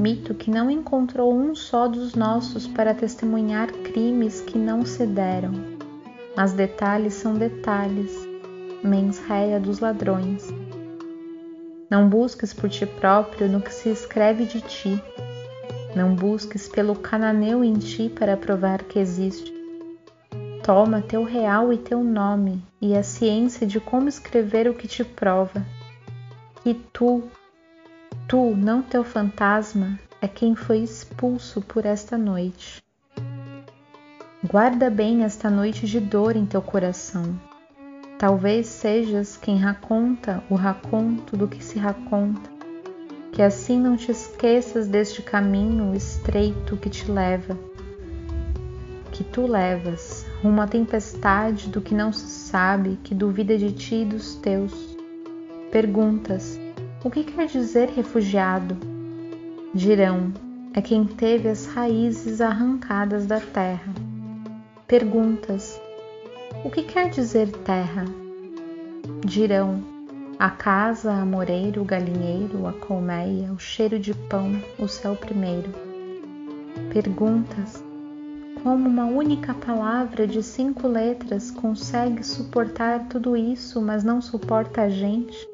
mito 0.00 0.34
que 0.34 0.52
não 0.52 0.70
encontrou 0.70 1.34
um 1.34 1.52
só 1.52 1.88
dos 1.88 2.14
nossos 2.14 2.68
para 2.68 2.94
testemunhar 2.94 3.72
crimes 3.72 4.40
que 4.40 4.56
não 4.56 4.86
se 4.86 5.04
deram. 5.04 5.71
Mas 6.36 6.52
detalhes 6.52 7.14
são 7.14 7.34
detalhes, 7.34 8.12
mens 8.82 9.18
rea 9.18 9.60
dos 9.60 9.80
ladrões. 9.80 10.48
Não 11.90 12.08
busques 12.08 12.54
por 12.54 12.70
ti 12.70 12.86
próprio 12.86 13.48
no 13.48 13.60
que 13.60 13.72
se 13.72 13.90
escreve 13.90 14.44
de 14.46 14.60
ti. 14.60 15.02
Não 15.94 16.14
busques 16.14 16.68
pelo 16.68 16.96
cananeu 16.96 17.62
em 17.62 17.74
ti 17.74 18.08
para 18.08 18.36
provar 18.36 18.82
que 18.82 18.98
existe. 18.98 19.52
Toma 20.62 21.02
teu 21.02 21.24
real 21.24 21.72
e 21.72 21.78
teu 21.78 22.02
nome 22.02 22.62
e 22.80 22.96
a 22.96 23.02
ciência 23.02 23.66
de 23.66 23.78
como 23.78 24.08
escrever 24.08 24.68
o 24.68 24.74
que 24.74 24.88
te 24.88 25.04
prova 25.04 25.62
e 26.64 26.74
tu, 26.74 27.24
tu, 28.28 28.54
não 28.54 28.82
teu 28.82 29.02
fantasma, 29.02 29.98
é 30.20 30.28
quem 30.28 30.54
foi 30.54 30.78
expulso 30.78 31.60
por 31.60 31.84
esta 31.84 32.16
noite. 32.16 32.81
Guarda 34.44 34.90
bem 34.90 35.22
esta 35.22 35.48
noite 35.48 35.86
de 35.86 36.00
dor 36.00 36.34
em 36.34 36.44
teu 36.44 36.60
coração. 36.60 37.38
Talvez 38.18 38.66
sejas 38.66 39.36
quem 39.36 39.56
raconta 39.56 40.42
o 40.50 40.56
raconto 40.56 41.36
do 41.36 41.46
que 41.46 41.62
se 41.64 41.78
raconta, 41.78 42.50
que 43.30 43.40
assim 43.40 43.78
não 43.78 43.96
te 43.96 44.10
esqueças 44.10 44.88
deste 44.88 45.22
caminho 45.22 45.94
estreito 45.94 46.76
que 46.76 46.90
te 46.90 47.08
leva, 47.08 47.56
que 49.12 49.22
tu 49.22 49.46
levas, 49.46 50.26
à 50.60 50.66
tempestade 50.66 51.68
do 51.68 51.80
que 51.80 51.94
não 51.94 52.12
se 52.12 52.26
sabe, 52.26 52.98
que 53.04 53.14
duvida 53.14 53.56
de 53.56 53.70
ti 53.70 54.02
e 54.02 54.04
dos 54.04 54.34
teus 54.34 54.96
Perguntas: 55.70 56.58
O 57.04 57.08
que 57.08 57.22
quer 57.22 57.46
dizer 57.46 57.90
refugiado? 57.90 58.76
Dirão: 59.72 60.32
É 60.74 60.82
quem 60.82 61.04
teve 61.04 61.48
as 61.48 61.64
raízes 61.64 62.40
arrancadas 62.40 63.24
da 63.24 63.40
terra. 63.40 64.01
Perguntas: 64.92 65.80
O 66.62 66.70
que 66.70 66.82
quer 66.82 67.08
dizer 67.08 67.50
terra? 67.64 68.04
Dirão 69.24 69.82
a 70.38 70.50
casa, 70.50 71.14
a 71.14 71.24
moreiro, 71.24 71.80
o 71.80 71.84
galinheiro, 71.86 72.66
a 72.66 72.74
colmeia, 72.74 73.50
o 73.54 73.58
cheiro 73.58 73.98
de 73.98 74.12
pão, 74.12 74.52
o 74.78 74.86
céu 74.86 75.16
primeiro. 75.16 75.70
Perguntas 76.92 77.82
como 78.62 78.86
uma 78.86 79.06
única 79.06 79.54
palavra 79.54 80.26
de 80.26 80.42
cinco 80.42 80.86
letras 80.86 81.50
consegue 81.50 82.22
suportar 82.22 83.08
tudo 83.08 83.34
isso, 83.34 83.80
mas 83.80 84.04
não 84.04 84.20
suporta 84.20 84.82
a 84.82 84.88
gente? 84.90 85.48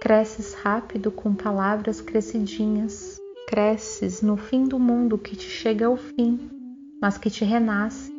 Cresces 0.00 0.54
rápido 0.54 1.10
com 1.10 1.34
palavras 1.34 2.00
crescidinhas, 2.00 3.20
cresces 3.46 4.22
no 4.22 4.38
fim 4.38 4.64
do 4.64 4.78
mundo 4.78 5.18
que 5.18 5.36
te 5.36 5.50
chega 5.50 5.84
ao 5.84 5.98
fim, 5.98 6.57
mas 7.00 7.16
que 7.16 7.30
te 7.30 7.44
renasce, 7.44 8.12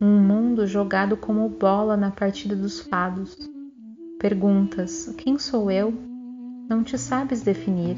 um 0.00 0.18
mundo 0.18 0.66
jogado 0.66 1.16
como 1.16 1.48
bola 1.48 1.96
na 1.96 2.10
partida 2.10 2.56
dos 2.56 2.80
fados. 2.80 3.36
Perguntas: 4.18 5.14
quem 5.16 5.38
sou 5.38 5.70
eu? 5.70 5.94
Não 6.68 6.82
te 6.82 6.98
sabes 6.98 7.42
definir. 7.42 7.96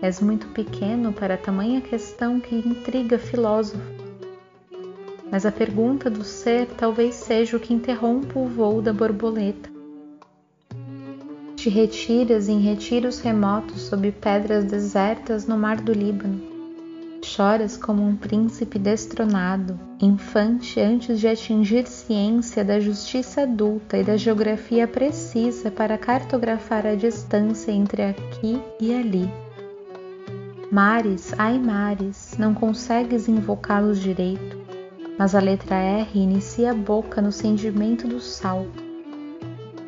És 0.00 0.20
muito 0.20 0.48
pequeno 0.48 1.12
para 1.12 1.36
tamanha 1.36 1.80
questão 1.80 2.40
que 2.40 2.54
intriga 2.54 3.18
filósofo. 3.18 3.82
Mas 5.30 5.46
a 5.46 5.52
pergunta 5.52 6.10
do 6.10 6.22
ser 6.22 6.66
talvez 6.76 7.14
seja 7.14 7.56
o 7.56 7.60
que 7.60 7.74
interrompa 7.74 8.38
o 8.38 8.46
voo 8.46 8.82
da 8.82 8.92
borboleta. 8.92 9.70
Te 11.56 11.70
retiras 11.70 12.48
em 12.48 12.60
retiros 12.60 13.20
remotos 13.20 13.82
sob 13.82 14.12
pedras 14.12 14.64
desertas 14.64 15.46
no 15.46 15.56
mar 15.56 15.80
do 15.80 15.92
Líbano. 15.92 16.53
Choras 17.24 17.78
como 17.78 18.02
um 18.06 18.14
príncipe 18.14 18.78
destronado, 18.78 19.80
infante 19.98 20.78
antes 20.78 21.18
de 21.18 21.26
atingir 21.26 21.86
ciência 21.86 22.62
da 22.62 22.78
justiça 22.78 23.42
adulta 23.44 23.96
e 23.96 24.04
da 24.04 24.14
geografia 24.14 24.86
precisa 24.86 25.70
para 25.70 25.96
cartografar 25.96 26.86
a 26.86 26.94
distância 26.94 27.72
entre 27.72 28.02
aqui 28.02 28.60
e 28.78 28.94
ali. 28.94 29.28
Mares, 30.70 31.32
ai 31.38 31.58
mares, 31.58 32.34
não 32.38 32.52
consegues 32.52 33.26
invocá-los 33.26 34.00
direito, 34.00 34.58
mas 35.18 35.34
a 35.34 35.40
letra 35.40 35.76
R 35.76 36.10
inicia 36.14 36.72
a 36.72 36.74
boca 36.74 37.22
no 37.22 37.32
sentimento 37.32 38.06
do 38.06 38.20
sal. 38.20 38.66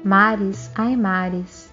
Mares, 0.03 0.71
ai 0.75 0.97
mares, 0.97 1.71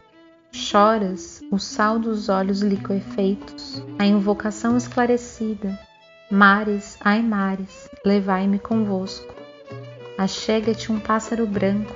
choras 0.51 1.42
o 1.53 1.59
sal 1.59 1.99
dos 1.99 2.29
olhos 2.29 2.61
liquefeitos, 2.61 3.85
a 3.99 4.07
invocação 4.07 4.75
esclarecida. 4.75 5.79
Mares, 6.31 6.97
ai 6.99 7.21
mares, 7.21 7.87
levai-me 8.03 8.57
convosco. 8.57 9.31
Achega-te 10.17 10.91
um 10.91 10.99
pássaro 10.99 11.45
branco, 11.45 11.93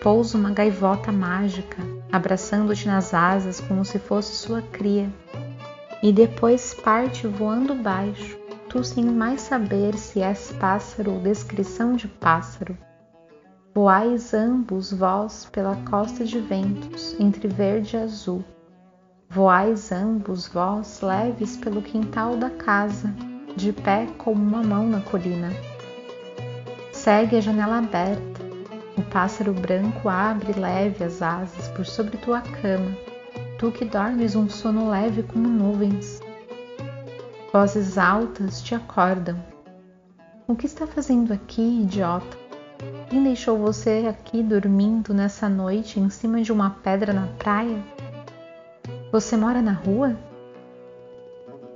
pousa 0.00 0.38
uma 0.38 0.52
gaivota 0.52 1.10
mágica, 1.10 1.78
abraçando-te 2.12 2.86
nas 2.86 3.12
asas 3.12 3.58
como 3.58 3.84
se 3.84 3.98
fosse 3.98 4.36
sua 4.36 4.62
cria 4.62 5.10
e 6.04 6.12
depois 6.12 6.72
parte 6.72 7.26
voando 7.26 7.74
baixo, 7.74 8.38
tu 8.68 8.84
sem 8.84 9.06
mais 9.06 9.40
saber 9.40 9.96
se 9.96 10.20
és 10.20 10.52
pássaro 10.52 11.14
ou 11.14 11.20
descrição 11.20 11.96
de 11.96 12.06
pássaro. 12.06 12.78
Voais 13.74 14.32
ambos 14.32 14.92
vós 14.92 15.48
pela 15.50 15.74
costa 15.90 16.24
de 16.24 16.38
ventos, 16.38 17.16
entre 17.18 17.48
verde 17.48 17.96
e 17.96 17.98
azul. 17.98 18.44
Voais 19.30 19.90
ambos 19.92 20.48
vós 20.48 21.00
leves 21.00 21.56
pelo 21.56 21.80
quintal 21.80 22.36
da 22.36 22.50
casa, 22.50 23.14
de 23.56 23.72
pé 23.72 24.06
como 24.18 24.42
uma 24.42 24.62
mão 24.62 24.88
na 24.88 25.00
colina. 25.00 25.50
Segue 26.92 27.36
a 27.36 27.40
janela 27.40 27.78
aberta, 27.78 28.40
o 28.98 29.02
pássaro 29.02 29.52
branco 29.52 30.08
abre 30.08 30.52
leve 30.52 31.02
as 31.04 31.22
asas 31.22 31.68
por 31.68 31.86
sobre 31.86 32.18
tua 32.18 32.40
cama 32.40 32.94
tu 33.60 33.70
que 33.70 33.84
dormes 33.84 34.34
um 34.34 34.48
sono 34.48 34.88
leve 34.88 35.22
como 35.22 35.46
nuvens. 35.46 36.18
Vozes 37.52 37.98
altas 37.98 38.62
te 38.62 38.74
acordam. 38.74 39.36
O 40.48 40.56
que 40.56 40.64
está 40.64 40.86
fazendo 40.86 41.30
aqui, 41.30 41.82
idiota? 41.82 42.38
Quem 43.10 43.22
deixou 43.22 43.58
você 43.58 44.06
aqui 44.08 44.42
dormindo 44.42 45.12
nessa 45.12 45.46
noite 45.46 46.00
em 46.00 46.08
cima 46.08 46.40
de 46.40 46.50
uma 46.50 46.70
pedra 46.70 47.12
na 47.12 47.26
praia? 47.38 47.84
Você 49.12 49.36
mora 49.36 49.60
na 49.60 49.72
rua? 49.72 50.16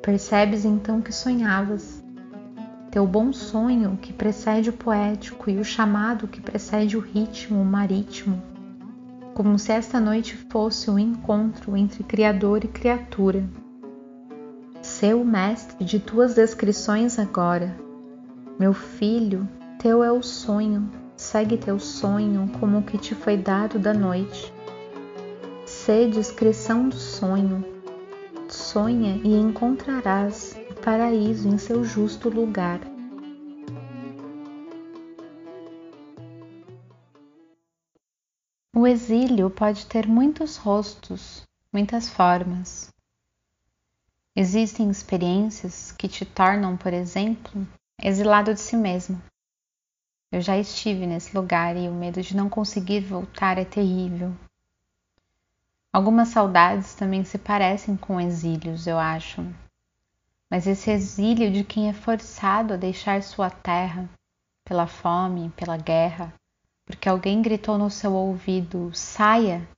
Percebes 0.03 0.65
então 0.65 1.01
que 1.01 1.13
sonhavas. 1.13 2.03
Teu 2.91 3.07
bom 3.07 3.33
sonho 3.33 3.99
que 4.01 4.13
precede 4.13 4.71
o 4.71 4.73
poético 4.73 5.51
e 5.51 5.59
o 5.59 5.65
chamado 5.65 6.29
que 6.29 6.41
precede 6.41 6.97
o 6.97 7.01
ritmo 7.01 7.65
marítimo 7.65 8.55
como 9.35 9.59
se 9.59 9.73
esta 9.73 9.99
noite 9.99 10.37
fosse 10.49 10.89
um 10.89 10.99
encontro 10.99 11.77
entre 11.77 12.05
Criador 12.05 12.65
e 12.65 12.69
criatura. 12.69 13.45
O 15.15 15.25
mestre 15.25 15.85
de 15.85 15.99
tuas 15.99 16.35
descrições 16.35 17.19
agora. 17.19 17.77
Meu 18.59 18.73
filho, 18.73 19.49
teu 19.79 20.05
é 20.05 20.13
o 20.13 20.23
sonho, 20.23 20.89
segue 21.17 21.57
teu 21.57 21.79
sonho 21.81 22.49
como 22.61 22.79
o 22.79 22.83
que 22.83 22.97
te 22.97 23.15
foi 23.15 23.37
dado 23.37 23.79
da 23.79 23.93
noite. 23.93 24.54
Sê 25.85 26.09
descrição 26.09 26.89
do 26.89 26.97
sonho. 26.97 27.63
Sonha 28.49 29.17
e 29.23 29.35
encontrarás 29.35 30.57
o 30.71 30.81
paraíso 30.81 31.47
em 31.47 31.59
seu 31.59 31.85
justo 31.85 32.31
lugar. 32.31 32.81
O 38.75 38.87
exílio 38.87 39.51
pode 39.51 39.85
ter 39.85 40.09
muitos 40.09 40.57
rostos, 40.57 41.43
muitas 41.71 42.09
formas. 42.09 42.89
Existem 44.35 44.89
experiências 44.89 45.93
que 45.93 46.09
te 46.09 46.25
tornam, 46.25 46.79
por 46.79 46.95
exemplo, 46.95 47.69
exilado 48.03 48.55
de 48.55 48.61
si 48.61 48.75
mesmo. 48.75 49.23
Eu 50.33 50.41
já 50.41 50.57
estive 50.57 51.07
nesse 51.07 51.37
lugar 51.37 51.77
e 51.77 51.91
o 51.91 51.93
medo 51.93 52.23
de 52.23 52.35
não 52.35 52.49
conseguir 52.49 53.01
voltar 53.01 53.59
é 53.59 53.67
terrível. 53.67 54.35
Algumas 55.95 56.31
saudades 56.31 56.93
também 56.97 57.23
se 57.23 57.39
parecem 57.39 57.97
com 57.97 58.21
exílios, 58.21 58.85
eu 58.89 58.99
acho. 58.99 59.47
Mas 60.51 60.67
esse 60.67 60.91
exílio 60.91 61.53
de 61.53 61.63
quem 61.63 61.89
é 61.89 61.93
forçado 61.93 62.75
a 62.75 62.77
deixar 62.77 63.23
sua 63.23 63.49
terra 63.49 64.11
pela 64.65 64.89
fome, 64.89 65.51
pela 65.51 65.77
guerra, 65.77 66.35
porque 66.85 67.09
alguém 67.09 67.41
gritou 67.41 67.79
no 67.79 67.89
seu 67.89 68.13
ouvido: 68.13 68.93
saia! 68.93 69.69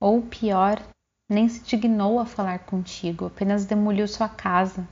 Ou 0.00 0.20
pior, 0.20 0.82
nem 1.28 1.48
se 1.48 1.62
dignou 1.62 2.18
a 2.18 2.26
falar 2.26 2.66
contigo, 2.66 3.26
apenas 3.26 3.64
demoliu 3.64 4.08
sua 4.08 4.28
casa. 4.28 4.84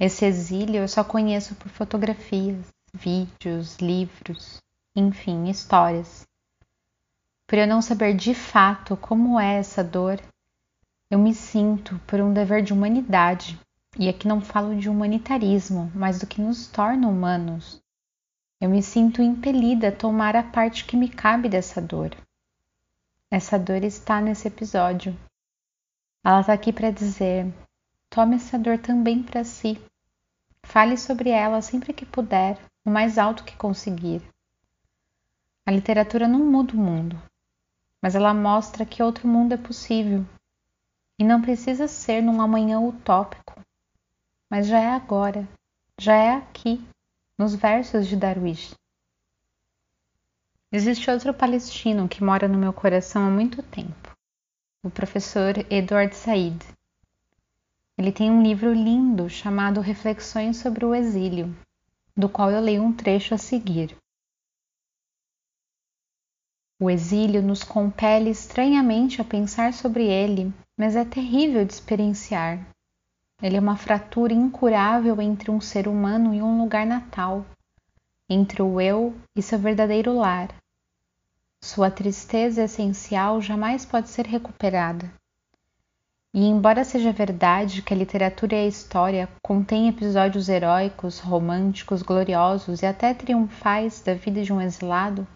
Esse 0.00 0.24
exílio 0.24 0.76
eu 0.76 0.88
só 0.88 1.04
conheço 1.04 1.54
por 1.56 1.68
fotografias, 1.68 2.68
vídeos, 2.94 3.76
livros, 3.76 4.56
enfim, 4.96 5.50
histórias. 5.50 6.27
Por 7.48 7.56
eu 7.56 7.66
não 7.66 7.80
saber 7.80 8.14
de 8.14 8.34
fato 8.34 8.94
como 8.94 9.40
é 9.40 9.54
essa 9.54 9.82
dor, 9.82 10.20
eu 11.10 11.18
me 11.18 11.32
sinto 11.34 11.98
por 12.06 12.20
um 12.20 12.30
dever 12.30 12.62
de 12.62 12.74
humanidade, 12.74 13.58
e 13.98 14.06
aqui 14.06 14.28
não 14.28 14.38
falo 14.38 14.76
de 14.76 14.86
humanitarismo, 14.86 15.90
mas 15.94 16.18
do 16.18 16.26
que 16.26 16.42
nos 16.42 16.66
torna 16.66 17.08
humanos, 17.08 17.82
eu 18.60 18.68
me 18.68 18.82
sinto 18.82 19.22
impelida 19.22 19.88
a 19.88 19.96
tomar 19.96 20.36
a 20.36 20.42
parte 20.42 20.84
que 20.84 20.94
me 20.94 21.08
cabe 21.08 21.48
dessa 21.48 21.80
dor. 21.80 22.14
Essa 23.30 23.58
dor 23.58 23.82
está 23.82 24.20
nesse 24.20 24.46
episódio. 24.46 25.18
Ela 26.22 26.40
está 26.40 26.52
aqui 26.52 26.70
para 26.70 26.90
dizer: 26.90 27.50
tome 28.10 28.36
essa 28.36 28.58
dor 28.58 28.76
também 28.76 29.22
para 29.22 29.42
si. 29.42 29.80
Fale 30.62 30.98
sobre 30.98 31.30
ela 31.30 31.62
sempre 31.62 31.94
que 31.94 32.04
puder, 32.04 32.58
o 32.84 32.90
mais 32.90 33.16
alto 33.16 33.42
que 33.42 33.56
conseguir. 33.56 34.20
A 35.66 35.70
literatura 35.70 36.28
não 36.28 36.40
muda 36.40 36.74
o 36.74 36.76
mundo, 36.76 37.20
mas 38.02 38.14
ela 38.14 38.32
mostra 38.32 38.86
que 38.86 39.02
outro 39.02 39.26
mundo 39.26 39.52
é 39.52 39.56
possível. 39.56 40.24
E 41.18 41.24
não 41.24 41.42
precisa 41.42 41.88
ser 41.88 42.22
num 42.22 42.40
amanhã 42.40 42.80
utópico, 42.80 43.60
mas 44.50 44.66
já 44.66 44.78
é 44.78 44.90
agora, 44.90 45.48
já 46.00 46.14
é 46.14 46.36
aqui 46.36 46.80
nos 47.36 47.54
versos 47.54 48.06
de 48.06 48.16
Darwish. 48.16 48.74
Existe 50.70 51.10
outro 51.10 51.32
palestino 51.32 52.08
que 52.08 52.22
mora 52.22 52.46
no 52.46 52.58
meu 52.58 52.72
coração 52.72 53.26
há 53.26 53.30
muito 53.30 53.62
tempo, 53.62 54.16
o 54.84 54.90
professor 54.90 55.54
Edward 55.70 56.14
Said. 56.14 56.62
Ele 57.96 58.12
tem 58.12 58.30
um 58.30 58.42
livro 58.42 58.72
lindo 58.72 59.28
chamado 59.28 59.80
Reflexões 59.80 60.58
sobre 60.58 60.84
o 60.84 60.94
Exílio, 60.94 61.52
do 62.16 62.28
qual 62.28 62.50
eu 62.50 62.60
leio 62.60 62.82
um 62.82 62.92
trecho 62.92 63.34
a 63.34 63.38
seguir. 63.38 63.96
O 66.80 66.88
exílio 66.88 67.42
nos 67.42 67.64
compele 67.64 68.30
estranhamente 68.30 69.20
a 69.20 69.24
pensar 69.24 69.72
sobre 69.72 70.06
ele, 70.06 70.52
mas 70.78 70.94
é 70.94 71.04
terrível 71.04 71.64
de 71.64 71.72
experienciar. 71.72 72.64
Ele 73.42 73.56
é 73.56 73.60
uma 73.60 73.76
fratura 73.76 74.32
incurável 74.32 75.20
entre 75.20 75.50
um 75.50 75.60
ser 75.60 75.88
humano 75.88 76.32
e 76.32 76.40
um 76.40 76.62
lugar 76.62 76.86
natal. 76.86 77.44
entre 78.30 78.60
o 78.60 78.80
eu 78.80 79.14
e 79.34 79.40
seu 79.40 79.58
verdadeiro 79.58 80.14
lar. 80.14 80.54
Sua 81.64 81.90
tristeza 81.90 82.64
essencial 82.64 83.40
jamais 83.40 83.84
pode 83.86 84.10
ser 84.10 84.26
recuperada. 84.26 85.10
E 86.34 86.44
embora 86.44 86.84
seja 86.84 87.10
verdade 87.10 87.80
que 87.80 87.92
a 87.92 87.96
literatura 87.96 88.54
e 88.54 88.64
a 88.64 88.66
história 88.66 89.28
contêm 89.42 89.88
episódios 89.88 90.48
heróicos, 90.48 91.18
românticos, 91.18 92.02
gloriosos 92.02 92.82
e 92.82 92.86
até 92.86 93.14
triunfais 93.14 94.02
da 94.02 94.14
vida 94.14 94.42
de 94.42 94.52
um 94.52 94.60
exilado, 94.60 95.26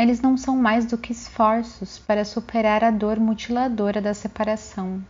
eles 0.00 0.20
não 0.20 0.36
são 0.36 0.56
mais 0.56 0.86
do 0.86 0.96
que 0.96 1.12
esforços 1.12 1.98
para 1.98 2.24
superar 2.24 2.82
a 2.82 2.90
dor 2.90 3.20
mutiladora 3.20 4.00
da 4.00 4.14
separação. 4.14 5.04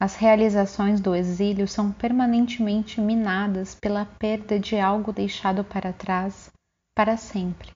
As 0.00 0.16
realizações 0.16 1.00
do 1.00 1.14
exílio 1.14 1.68
são 1.68 1.92
permanentemente 1.92 3.00
minadas 3.00 3.74
pela 3.74 4.04
perda 4.04 4.58
de 4.58 4.78
algo 4.78 5.12
deixado 5.12 5.62
para 5.62 5.92
trás 5.92 6.50
para 6.94 7.16
sempre. 7.16 7.70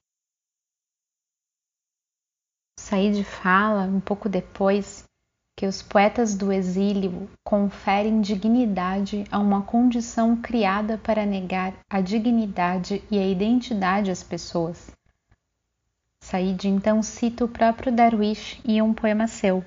Said 2.78 3.22
fala, 3.24 3.82
um 3.82 4.00
pouco 4.00 4.28
depois, 4.28 5.04
que 5.56 5.66
os 5.66 5.82
poetas 5.82 6.34
do 6.34 6.52
exílio 6.52 7.28
conferem 7.44 8.20
dignidade 8.20 9.24
a 9.30 9.38
uma 9.38 9.62
condição 9.62 10.36
criada 10.36 10.96
para 10.96 11.26
negar 11.26 11.74
a 11.90 12.00
dignidade 12.00 13.02
e 13.10 13.18
a 13.18 13.26
identidade 13.26 14.10
às 14.10 14.22
pessoas. 14.22 14.96
Said 16.30 16.62
então 16.68 17.02
cita 17.02 17.42
o 17.42 17.48
próprio 17.48 17.90
Darwish 17.90 18.60
em 18.62 18.82
um 18.82 18.92
poema 18.92 19.26
seu. 19.26 19.64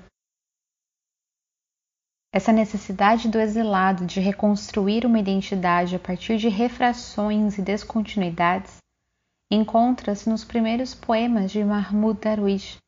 Essa 2.32 2.52
necessidade 2.52 3.28
do 3.28 3.40
exilado 3.40 4.06
de 4.06 4.20
reconstruir 4.20 5.04
uma 5.04 5.18
identidade 5.18 5.96
a 5.96 5.98
partir 5.98 6.36
de 6.36 6.48
refrações 6.48 7.58
e 7.58 7.62
descontinuidades 7.62 8.76
encontra-se 9.50 10.30
nos 10.30 10.44
primeiros 10.44 10.94
poemas 10.94 11.50
de 11.50 11.64
Mahmoud 11.64 12.20
Darwish, 12.20 12.78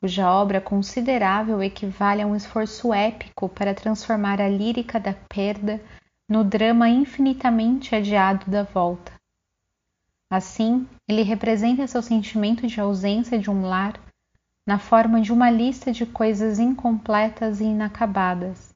cuja 0.00 0.32
obra 0.32 0.58
considerável 0.58 1.62
equivale 1.62 2.22
a 2.22 2.26
um 2.26 2.34
esforço 2.34 2.94
épico 2.94 3.46
para 3.46 3.74
transformar 3.74 4.40
a 4.40 4.48
lírica 4.48 4.98
da 4.98 5.12
perda 5.28 5.78
no 6.26 6.42
drama 6.42 6.88
infinitamente 6.88 7.94
adiado 7.94 8.50
da 8.50 8.62
volta. 8.62 9.17
Assim, 10.30 10.86
ele 11.08 11.22
representa 11.22 11.86
seu 11.86 12.02
sentimento 12.02 12.66
de 12.66 12.78
ausência 12.78 13.38
de 13.38 13.48
um 13.48 13.62
lar 13.62 13.94
na 14.66 14.78
forma 14.78 15.22
de 15.22 15.32
uma 15.32 15.50
lista 15.50 15.90
de 15.90 16.04
coisas 16.04 16.58
incompletas 16.58 17.60
e 17.60 17.64
inacabadas. 17.64 18.74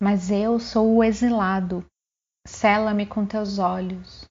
Mas 0.00 0.30
eu 0.30 0.60
sou 0.60 0.94
o 0.94 1.02
exilado. 1.02 1.84
Sela-me 2.46 3.04
com 3.04 3.26
teus 3.26 3.58
olhos. 3.58 4.24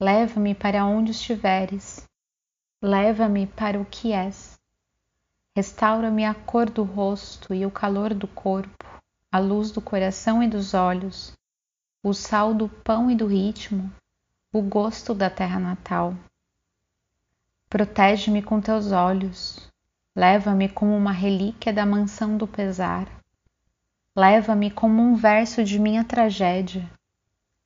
Leva-me 0.00 0.54
para 0.54 0.84
onde 0.84 1.10
estiveres. 1.10 2.06
Leva-me 2.80 3.48
para 3.48 3.80
o 3.80 3.84
que 3.84 4.12
és. 4.12 4.54
Restaura-me 5.56 6.24
a 6.24 6.34
cor 6.34 6.70
do 6.70 6.84
rosto 6.84 7.52
e 7.52 7.66
o 7.66 7.70
calor 7.70 8.14
do 8.14 8.28
corpo, 8.28 8.84
a 9.32 9.40
luz 9.40 9.72
do 9.72 9.80
coração 9.80 10.40
e 10.40 10.48
dos 10.48 10.74
olhos 10.74 11.36
o 12.06 12.14
sal 12.14 12.54
do 12.54 12.68
pão 12.68 13.10
e 13.10 13.16
do 13.16 13.26
ritmo, 13.26 13.92
o 14.52 14.62
gosto 14.62 15.12
da 15.12 15.28
terra 15.28 15.58
natal. 15.58 16.14
Protege-me 17.68 18.40
com 18.40 18.60
teus 18.60 18.92
olhos, 18.92 19.68
leva-me 20.14 20.68
como 20.68 20.96
uma 20.96 21.10
relíquia 21.10 21.72
da 21.72 21.84
mansão 21.84 22.36
do 22.36 22.46
pesar. 22.46 23.08
Leva-me 24.14 24.70
como 24.70 25.02
um 25.02 25.16
verso 25.16 25.64
de 25.64 25.80
minha 25.80 26.04
tragédia. 26.04 26.88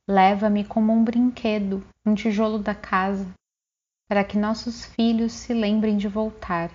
Leva-me 0.08 0.64
como 0.64 0.90
um 0.90 1.04
brinquedo, 1.04 1.86
um 2.02 2.14
tijolo 2.14 2.58
da 2.58 2.74
casa, 2.74 3.28
para 4.08 4.24
que 4.24 4.38
nossos 4.38 4.86
filhos 4.86 5.32
se 5.32 5.52
lembrem 5.52 5.98
de 5.98 6.08
voltar. 6.08 6.70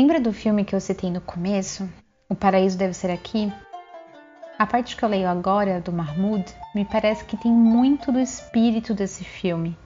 Lembra 0.00 0.18
do 0.18 0.32
filme 0.32 0.64
que 0.64 0.74
eu 0.74 0.80
citei 0.80 1.10
no 1.10 1.20
começo? 1.20 1.86
O 2.26 2.34
Paraíso 2.34 2.78
Deve 2.78 2.94
Ser 2.94 3.10
Aqui? 3.10 3.52
A 4.58 4.66
parte 4.66 4.96
que 4.96 5.04
eu 5.04 5.08
leio 5.10 5.28
agora, 5.28 5.78
do 5.78 5.92
Mahmoud, 5.92 6.42
me 6.74 6.86
parece 6.86 7.22
que 7.26 7.36
tem 7.36 7.52
muito 7.52 8.10
do 8.10 8.18
espírito 8.18 8.94
desse 8.94 9.22
filme. 9.24 9.76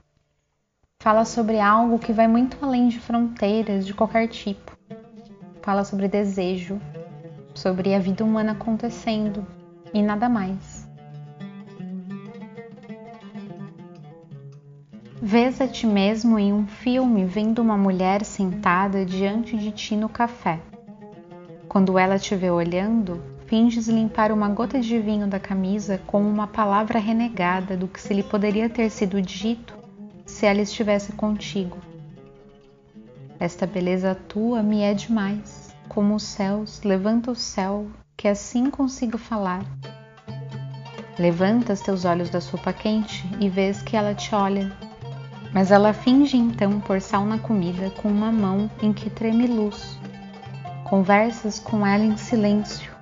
Fala 1.02 1.24
sobre 1.24 1.58
algo 1.58 1.98
que 1.98 2.12
vai 2.12 2.28
muito 2.28 2.56
além 2.64 2.86
de 2.86 3.00
fronteiras 3.00 3.84
de 3.84 3.92
qualquer 3.92 4.28
tipo. 4.28 4.78
Fala 5.62 5.82
sobre 5.82 6.06
desejo, 6.06 6.80
sobre 7.52 7.92
a 7.92 7.98
vida 7.98 8.24
humana 8.24 8.52
acontecendo 8.52 9.44
e 9.92 10.00
nada 10.00 10.28
mais. 10.28 10.83
Vês 15.26 15.58
a 15.58 15.66
ti 15.66 15.86
mesmo 15.86 16.38
em 16.38 16.52
um 16.52 16.66
filme 16.66 17.24
vendo 17.24 17.62
uma 17.62 17.78
mulher 17.78 18.22
sentada 18.26 19.06
diante 19.06 19.56
de 19.56 19.70
ti 19.70 19.96
no 19.96 20.06
café. 20.06 20.60
Quando 21.66 21.98
ela 21.98 22.18
te 22.18 22.36
vê 22.36 22.50
olhando, 22.50 23.22
finges 23.46 23.88
limpar 23.88 24.30
uma 24.30 24.50
gota 24.50 24.78
de 24.78 24.98
vinho 24.98 25.26
da 25.26 25.40
camisa 25.40 25.98
com 26.06 26.20
uma 26.20 26.46
palavra 26.46 26.98
renegada 26.98 27.74
do 27.74 27.88
que 27.88 28.02
se 28.02 28.12
lhe 28.12 28.22
poderia 28.22 28.68
ter 28.68 28.90
sido 28.90 29.22
dito 29.22 29.74
se 30.26 30.44
ela 30.44 30.60
estivesse 30.60 31.12
contigo. 31.12 31.78
Esta 33.40 33.66
beleza 33.66 34.14
tua 34.28 34.62
me 34.62 34.82
é 34.82 34.92
demais, 34.92 35.74
como 35.88 36.16
os 36.16 36.22
céus, 36.22 36.82
levanta 36.82 37.30
o 37.30 37.34
céu, 37.34 37.86
que 38.14 38.28
assim 38.28 38.68
consigo 38.68 39.16
falar. 39.16 39.64
Levantas 41.18 41.80
teus 41.80 42.04
olhos 42.04 42.28
da 42.28 42.42
sopa 42.42 42.74
quente 42.74 43.24
e 43.40 43.48
vês 43.48 43.80
que 43.80 43.96
ela 43.96 44.14
te 44.14 44.34
olha, 44.34 44.70
mas 45.54 45.70
ela 45.70 45.92
finge 45.92 46.36
então 46.36 46.80
pôr 46.80 47.00
sal 47.00 47.24
na 47.24 47.38
comida 47.38 47.88
com 47.90 48.08
uma 48.08 48.32
mão 48.32 48.68
em 48.82 48.92
que 48.92 49.08
treme 49.08 49.46
luz. 49.46 49.96
Conversas 50.82 51.60
com 51.60 51.86
ela 51.86 52.04
em 52.04 52.16
silêncio. 52.16 52.92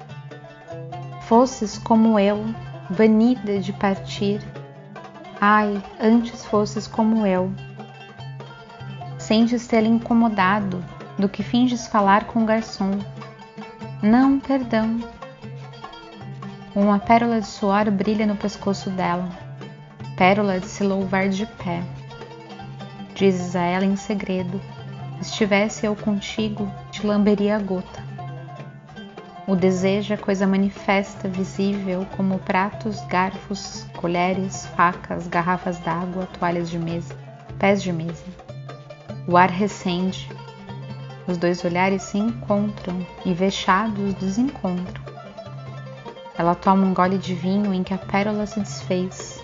Fosses 1.22 1.78
como 1.78 2.18
eu, 2.18 2.44
vanida 2.90 3.58
de 3.58 3.72
partir. 3.72 4.42
Ai, 5.40 5.82
antes 5.98 6.44
fosses 6.44 6.86
como 6.86 7.26
eu. 7.26 7.50
Sentes 9.18 9.66
tê-la 9.66 9.88
incomodado 9.88 10.84
do 11.18 11.30
que 11.30 11.42
finges 11.42 11.86
falar 11.86 12.26
com 12.26 12.42
o 12.42 12.46
garçom. 12.46 12.90
Não, 14.02 14.38
perdão. 14.38 15.00
Uma 16.74 16.98
pérola 16.98 17.40
de 17.40 17.46
suor 17.46 17.90
brilha 17.90 18.26
no 18.26 18.36
pescoço 18.36 18.90
dela, 18.90 19.28
pérola 20.16 20.60
de 20.60 20.66
se 20.66 20.84
louvar 20.84 21.28
de 21.28 21.46
pé. 21.46 21.82
Dizes 23.22 23.54
a 23.54 23.60
ela 23.60 23.84
em 23.84 23.94
segredo: 23.94 24.60
Estivesse 25.20 25.86
eu 25.86 25.94
contigo, 25.94 26.68
te 26.90 27.06
lamberia 27.06 27.54
a 27.54 27.58
gota. 27.60 28.02
O 29.46 29.54
desejo 29.54 30.12
é 30.12 30.16
coisa 30.16 30.44
manifesta, 30.44 31.28
visível, 31.28 32.04
como 32.16 32.40
pratos, 32.40 33.00
garfos, 33.04 33.86
colheres, 33.96 34.66
facas, 34.74 35.28
garrafas 35.28 35.78
d'água, 35.78 36.26
toalhas 36.36 36.68
de 36.68 36.80
mesa, 36.80 37.16
pés 37.60 37.80
de 37.80 37.92
mesa. 37.92 38.24
O 39.28 39.36
ar 39.36 39.50
recende, 39.50 40.28
os 41.28 41.36
dois 41.36 41.64
olhares 41.64 42.02
se 42.02 42.18
encontram 42.18 43.06
e, 43.24 43.32
vexados, 43.32 44.14
desencontram. 44.14 45.00
Ela 46.36 46.56
toma 46.56 46.84
um 46.84 46.92
gole 46.92 47.18
de 47.18 47.34
vinho 47.34 47.72
em 47.72 47.84
que 47.84 47.94
a 47.94 47.98
pérola 47.98 48.46
se 48.46 48.58
desfez, 48.58 49.41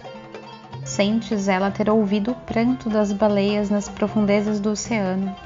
sentes 0.89 1.49
ela 1.49 1.71
ter 1.71 1.91
ouvido 1.91 2.31
o 2.31 2.35
pranto 2.35 2.89
das 2.89 3.13
baleias 3.13 3.69
nas 3.69 3.89
profundezas 3.89 4.59
do 4.59 4.71
oceano. 4.71 5.37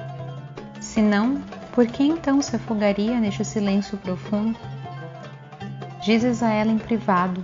Se 0.80 1.02
não, 1.02 1.42
por 1.72 1.86
que 1.86 2.04
então 2.04 2.40
se 2.40 2.54
afogaria 2.54 3.18
neste 3.18 3.44
silêncio 3.44 3.98
profundo? 3.98 4.58
Dizes 6.00 6.42
a 6.42 6.50
ela 6.50 6.70
em 6.70 6.78
privado: 6.78 7.42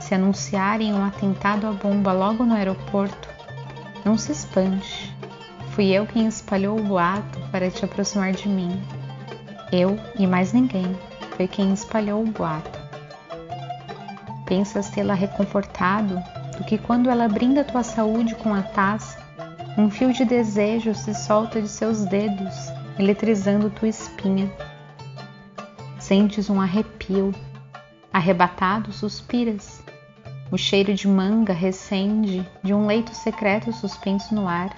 se 0.00 0.14
anunciarem 0.14 0.94
um 0.94 1.04
atentado 1.04 1.66
à 1.66 1.72
bomba 1.72 2.12
logo 2.12 2.44
no 2.44 2.54
aeroporto, 2.54 3.28
não 4.04 4.16
se 4.16 4.32
espante. 4.32 5.14
Fui 5.72 5.86
eu 5.86 6.06
quem 6.06 6.26
espalhou 6.26 6.78
o 6.78 6.82
boato 6.82 7.38
para 7.52 7.70
te 7.70 7.84
aproximar 7.84 8.32
de 8.32 8.48
mim. 8.48 8.80
Eu 9.70 9.98
e 10.18 10.26
mais 10.26 10.52
ninguém 10.52 10.96
foi 11.36 11.46
quem 11.46 11.72
espalhou 11.72 12.22
o 12.22 12.30
boato. 12.30 12.82
Pensas 14.46 14.88
tê-la 14.90 15.14
reconfortado 15.14 16.22
do 16.56 16.64
que 16.64 16.78
quando 16.78 17.10
ela 17.10 17.28
brinda 17.28 17.64
tua 17.64 17.82
saúde 17.82 18.34
com 18.36 18.54
a 18.54 18.62
taça, 18.62 19.18
um 19.76 19.90
fio 19.90 20.12
de 20.12 20.24
desejo 20.24 20.94
se 20.94 21.14
solta 21.14 21.60
de 21.60 21.68
seus 21.68 22.04
dedos, 22.04 22.54
eletrizando 22.98 23.70
tua 23.70 23.88
espinha. 23.88 24.50
Sentes 25.98 26.48
um 26.48 26.60
arrepio, 26.60 27.34
arrebatado 28.12 28.92
suspiras. 28.92 29.82
O 30.50 30.56
cheiro 30.56 30.94
de 30.94 31.08
manga 31.08 31.52
recende 31.52 32.48
de 32.62 32.72
um 32.72 32.86
leito 32.86 33.12
secreto 33.14 33.72
suspenso 33.72 34.34
no 34.34 34.46
ar. 34.46 34.70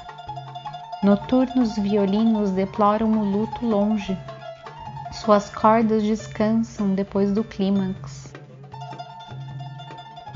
Noturnos 1.03 1.77
violinos 1.77 2.51
deploram 2.51 3.11
o 3.13 3.25
luto 3.25 3.67
longe. 3.67 4.17
Suas 5.13 5.51
cordas 5.51 6.03
descansam 6.03 6.95
depois 6.95 7.33
do 7.33 7.45
clímax. 7.45 8.26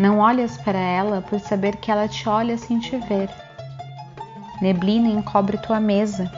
Não 0.00 0.18
olhas 0.18 0.56
para 0.56 0.78
ela 0.78 1.20
por 1.20 1.38
saber 1.40 1.76
que 1.76 1.90
ela 1.90 2.08
te 2.08 2.26
olha 2.26 2.56
sem 2.56 2.80
te 2.80 2.96
ver. 2.96 3.28
Neblina 4.62 5.10
encobre 5.10 5.58
tua 5.58 5.78
mesa, 5.78 6.32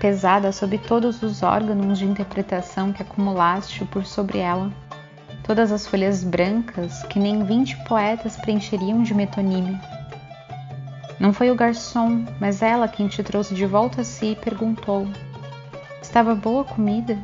pesada 0.00 0.50
sob 0.50 0.78
todos 0.78 1.22
os 1.22 1.42
órgãos 1.42 1.98
de 1.98 2.06
interpretação 2.06 2.94
que 2.94 3.02
acumulaste 3.02 3.84
por 3.84 4.06
sobre 4.06 4.38
ela. 4.38 4.72
Todas 5.44 5.70
as 5.70 5.86
folhas 5.86 6.24
brancas 6.24 7.02
que 7.02 7.18
nem 7.18 7.44
vinte 7.44 7.76
poetas 7.84 8.34
preencheriam 8.38 9.02
de 9.02 9.12
metonímia. 9.12 9.78
Não 11.20 11.34
foi 11.34 11.50
o 11.50 11.54
garçom, 11.54 12.24
mas 12.40 12.62
ela 12.62 12.88
quem 12.88 13.08
te 13.08 13.22
trouxe 13.22 13.54
de 13.54 13.66
volta 13.66 14.00
a 14.00 14.04
si 14.04 14.28
e 14.28 14.36
perguntou: 14.36 15.06
Estava 16.00 16.34
boa 16.34 16.62
a 16.62 16.64
comida? 16.64 17.18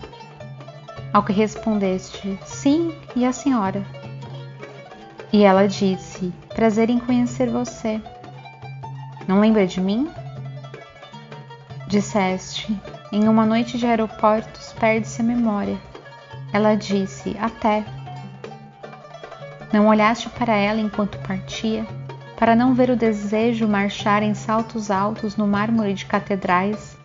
Ao 1.14 1.22
que 1.22 1.32
respondeste: 1.32 2.38
Sim, 2.44 2.94
e 3.16 3.24
a 3.24 3.32
senhora? 3.32 4.01
E 5.32 5.44
ela 5.44 5.66
disse: 5.66 6.30
Prazer 6.54 6.90
em 6.90 6.98
conhecer 6.98 7.48
você. 7.48 8.00
Não 9.26 9.40
lembra 9.40 9.66
de 9.66 9.80
mim? 9.80 10.10
Disseste: 11.88 12.78
Em 13.10 13.26
uma 13.26 13.46
noite 13.46 13.78
de 13.78 13.86
aeroportos 13.86 14.74
perde-se 14.78 15.22
a 15.22 15.24
memória. 15.24 15.78
Ela 16.52 16.74
disse: 16.74 17.34
Até. 17.40 17.82
Não 19.72 19.86
olhaste 19.86 20.28
para 20.28 20.54
ela 20.54 20.78
enquanto 20.78 21.18
partia, 21.20 21.86
para 22.36 22.54
não 22.54 22.74
ver 22.74 22.90
o 22.90 22.96
desejo 22.96 23.66
marchar 23.66 24.22
em 24.22 24.34
saltos 24.34 24.90
altos 24.90 25.34
no 25.34 25.46
mármore 25.46 25.94
de 25.94 26.04
catedrais 26.04 26.98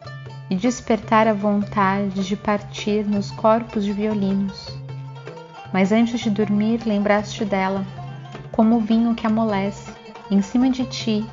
e 0.50 0.56
despertar 0.56 1.30
a 1.30 1.34
vontade 1.34 2.26
de 2.26 2.36
partir 2.36 3.06
nos 3.06 3.32
corpos 3.32 3.86
de 3.86 3.94
violinos. 3.94 4.68
Mas 5.72 5.94
antes 5.94 6.20
de 6.20 6.30
dormir, 6.30 6.82
lembraste 6.86 7.46
dela, 7.46 7.86
como 8.58 8.78
o 8.78 8.80
vinho 8.80 9.13
que 9.13 9.28
amolece, 9.28 9.93
em 10.32 10.41
cima 10.41 10.67
de 10.72 10.84
ti, 10.88 11.24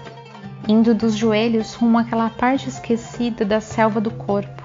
indo 0.68 0.94
dos 0.94 1.16
joelhos 1.16 1.72
rumo 1.72 1.96
àquela 1.96 2.28
parte 2.28 2.68
esquecida 2.68 3.46
da 3.46 3.62
selva 3.62 3.98
do 3.98 4.10
corpo. 4.10 4.62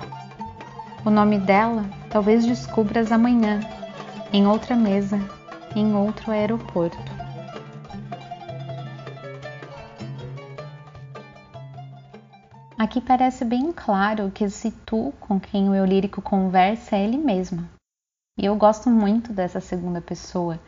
O 1.05 1.09
nome 1.09 1.39
dela 1.39 1.85
talvez 2.09 2.45
descubras 2.45 3.13
amanhã, 3.13 3.61
em 4.33 4.45
outra 4.45 4.75
mesa, 4.75 5.17
em 5.73 5.95
outro 5.95 6.33
aeroporto. 6.33 6.97
Aqui 12.77 12.99
parece 12.99 13.45
bem 13.45 13.71
claro 13.71 14.31
que 14.31 14.43
esse 14.43 14.69
tu 14.85 15.13
com 15.21 15.39
quem 15.39 15.69
o 15.69 15.75
eu 15.75 15.85
lírico 15.85 16.21
conversa 16.21 16.97
é 16.97 17.05
ele 17.05 17.17
mesmo. 17.17 17.65
E 18.37 18.45
eu 18.45 18.55
gosto 18.57 18.89
muito 18.89 19.31
dessa 19.31 19.61
segunda 19.61 20.01
pessoa, 20.01 20.59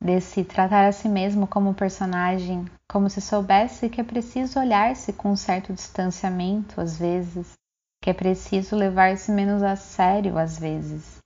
desse 0.00 0.44
tratar 0.44 0.86
a 0.86 0.92
si 0.92 1.08
mesmo 1.08 1.46
como 1.46 1.74
personagem, 1.74 2.64
como 2.88 3.08
se 3.08 3.20
soubesse 3.20 3.88
que 3.88 4.00
é 4.00 4.04
preciso 4.04 4.60
olhar-se 4.60 5.12
com 5.12 5.30
um 5.30 5.36
certo 5.36 5.72
distanciamento 5.72 6.80
às 6.80 6.98
vezes, 6.98 7.52
que 8.00 8.10
é 8.10 8.12
preciso 8.12 8.76
levar-se 8.76 9.32
menos 9.32 9.62
a 9.62 9.74
sério 9.74 10.38
às 10.38 10.58
vezes, 10.58 11.18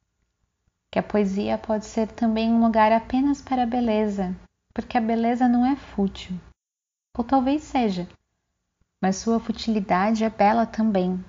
que 0.90 0.98
a 0.98 1.02
poesia 1.02 1.58
pode 1.58 1.84
ser 1.84 2.08
também 2.08 2.50
um 2.50 2.64
lugar 2.64 2.92
apenas 2.92 3.42
para 3.42 3.64
a 3.64 3.66
beleza, 3.66 4.34
porque 4.72 4.96
a 4.96 5.00
beleza 5.00 5.46
não 5.48 5.66
é 5.66 5.76
fútil. 5.76 6.38
Ou 7.16 7.24
talvez 7.24 7.64
seja, 7.64 8.08
mas 9.00 9.16
sua 9.16 9.40
futilidade 9.40 10.24
é 10.24 10.30
bela 10.30 10.64
também. 10.64 11.22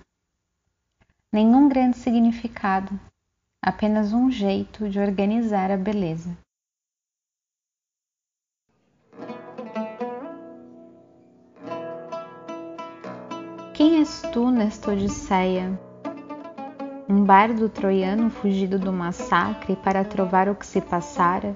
Nenhum 1.31 1.67
grande 1.67 1.97
significado, 1.97 2.99
apenas 3.61 4.13
um 4.13 4.29
jeito 4.29 4.89
de 4.89 4.99
organizar 4.99 5.71
a 5.71 5.77
beleza. 5.77 6.37
Quem 13.73 13.99
és 13.99 14.21
tu 14.33 14.51
nesta 14.51 14.91
odisseia? 14.91 15.79
Um 17.07 17.23
bardo 17.23 17.69
troiano 17.69 18.29
fugido 18.29 18.77
do 18.77 18.91
massacre 18.91 19.77
para 19.77 20.03
trovar 20.03 20.49
o 20.49 20.55
que 20.55 20.65
se 20.65 20.81
passara? 20.81 21.55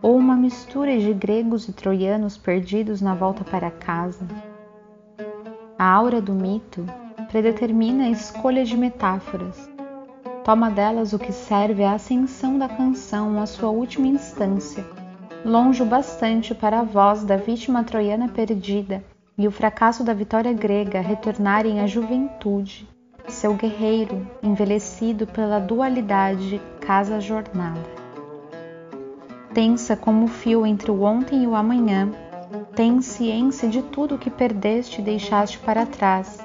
Ou 0.00 0.16
uma 0.16 0.36
mistura 0.36 0.96
de 0.96 1.12
gregos 1.12 1.68
e 1.68 1.72
troianos 1.72 2.38
perdidos 2.38 3.00
na 3.00 3.12
volta 3.12 3.42
para 3.42 3.72
casa? 3.72 4.24
A 5.76 5.84
aura 5.84 6.22
do 6.22 6.32
mito 6.32 6.86
predetermina 7.28 8.04
a 8.04 8.10
escolha 8.10 8.64
de 8.64 8.76
metáforas. 8.76 9.68
Toma 10.44 10.70
delas 10.70 11.12
o 11.12 11.18
que 11.18 11.32
serve 11.32 11.82
à 11.82 11.94
ascensão 11.94 12.56
da 12.56 12.68
canção 12.68 13.42
à 13.42 13.46
sua 13.46 13.68
última 13.68 14.06
instância, 14.06 14.86
longe 15.44 15.82
o 15.82 15.86
bastante 15.86 16.54
para 16.54 16.80
a 16.80 16.84
voz 16.84 17.24
da 17.24 17.36
vítima 17.36 17.82
troiana 17.82 18.28
perdida 18.28 19.02
e 19.38 19.46
o 19.46 19.52
fracasso 19.52 20.02
da 20.02 20.12
vitória 20.12 20.52
grega 20.52 21.00
retornarem 21.00 21.80
à 21.80 21.86
juventude, 21.86 22.88
seu 23.28 23.54
guerreiro, 23.54 24.26
envelhecido 24.42 25.28
pela 25.28 25.60
dualidade 25.60 26.60
casa-jornada. 26.80 27.80
Tensa 29.54 29.96
como 29.96 30.24
o 30.24 30.28
fio 30.28 30.66
entre 30.66 30.90
o 30.90 31.02
ontem 31.02 31.44
e 31.44 31.46
o 31.46 31.54
amanhã, 31.54 32.10
tem 32.74 33.00
ciência 33.00 33.68
de 33.68 33.80
tudo 33.80 34.16
o 34.16 34.18
que 34.18 34.30
perdeste 34.30 35.00
e 35.00 35.04
deixaste 35.04 35.58
para 35.58 35.86
trás. 35.86 36.38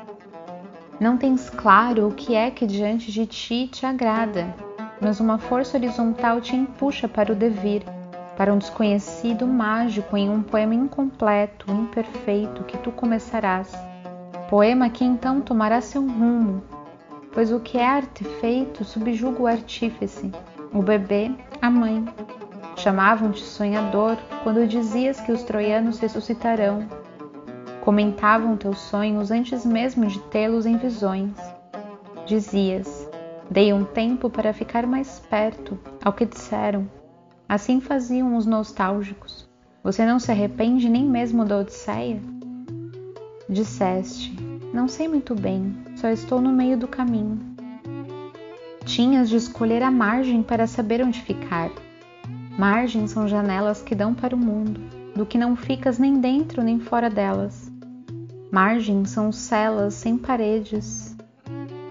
Não 1.00 1.18
tens 1.18 1.50
claro 1.50 2.08
o 2.08 2.14
que 2.14 2.36
é 2.36 2.52
que 2.52 2.68
diante 2.68 3.12
de 3.12 3.26
ti 3.26 3.68
te 3.68 3.86
agrada, 3.86 4.54
mas 5.02 5.20
uma 5.20 5.40
força 5.40 5.78
horizontal 5.78 6.40
te 6.40 6.56
empuxa 6.56 7.08
para 7.08 7.32
o 7.32 7.36
devir 7.36 7.84
para 8.36 8.54
um 8.54 8.58
desconhecido 8.58 9.46
mágico 9.46 10.18
em 10.18 10.30
um 10.30 10.42
poema 10.42 10.74
incompleto, 10.74 11.72
imperfeito 11.72 12.64
que 12.64 12.78
tu 12.78 12.92
começarás. 12.92 13.72
Poema 14.50 14.90
que 14.90 15.04
então 15.04 15.42
tomará 15.42 15.82
seu 15.82 16.02
rumo, 16.02 16.64
pois 17.32 17.52
o 17.52 17.60
que 17.60 17.78
é 17.78 17.88
artefeito 17.88 18.84
subjuga 18.84 19.42
o 19.42 19.48
artífice, 19.48 20.32
o 20.74 20.82
bebê, 20.82 21.32
a 21.62 21.70
mãe. 21.70 22.06
Chamavam-te 22.76 23.44
sonhador 23.44 24.18
quando 24.44 24.68
dizias 24.68 25.20
que 25.22 25.32
os 25.32 25.44
troianos 25.44 26.00
ressuscitarão. 26.00 26.88
Comentavam 27.82 28.58
teus 28.58 28.80
sonhos 28.80 29.30
antes 29.30 29.66
mesmo 29.66 30.06
de 30.08 30.20
tê-los 30.20 30.66
em 30.66 30.78
visões. 30.78 31.34
Dizias: 32.26 33.10
Dei 33.50 33.74
um 33.74 33.84
tempo 33.84 34.30
para 34.30 34.54
ficar 34.54 34.88
mais 34.88 35.20
perto, 35.20 35.78
ao 36.04 36.14
que 36.14 36.26
disseram, 36.26 36.88
Assim 37.54 37.80
faziam 37.80 38.36
os 38.36 38.48
nostálgicos. 38.48 39.48
Você 39.84 40.04
não 40.08 40.18
se 40.18 40.32
arrepende 40.32 40.90
nem 40.90 41.06
mesmo 41.06 41.46
da 41.46 41.60
Odisseia? 41.60 42.20
Disseste: 43.48 44.36
Não 44.74 44.88
sei 44.88 45.08
muito 45.08 45.36
bem, 45.36 45.78
só 45.96 46.08
estou 46.08 46.42
no 46.42 46.52
meio 46.52 46.76
do 46.76 46.88
caminho. 46.88 47.40
Tinhas 48.86 49.30
de 49.30 49.36
escolher 49.36 49.84
a 49.84 49.92
margem 49.92 50.42
para 50.42 50.66
saber 50.66 51.04
onde 51.04 51.22
ficar. 51.22 51.70
Margens 52.58 53.12
são 53.12 53.28
janelas 53.28 53.84
que 53.84 53.94
dão 53.94 54.16
para 54.16 54.36
o 54.36 54.40
mundo, 54.40 54.82
do 55.16 55.24
que 55.24 55.38
não 55.38 55.56
ficas 55.56 56.00
nem 56.00 56.20
dentro 56.20 56.64
nem 56.64 56.80
fora 56.80 57.08
delas. 57.08 57.72
Margens 58.52 59.12
são 59.12 59.32
celas 59.32 59.94
sem 59.94 60.18
paredes. 60.18 61.16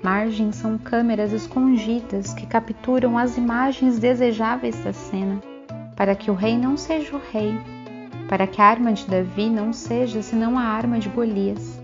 Margens 0.03 0.57
são 0.57 0.77
câmeras 0.77 1.33
escondidas 1.33 2.35
que 2.35 2.47
capturam 2.47 3.17
as 3.17 3.37
imagens 3.37 4.01
desejáveis 4.01 4.83
da 4.83 4.93
cena 4.93 5.52
para 6.03 6.17
que 6.17 6.33
o 6.33 6.35
rei 6.35 6.59
não 6.59 6.77
seja 6.77 7.15
o 7.15 7.21
rei, 7.33 7.55
para 8.29 8.45
que 8.45 8.61
a 8.61 8.65
arma 8.65 8.93
de 8.93 9.07
Davi 9.07 9.49
não 9.49 9.73
seja 9.73 10.21
senão 10.21 10.59
a 10.59 10.63
arma 10.65 10.99
de 10.99 11.09
Golias. 11.09 11.81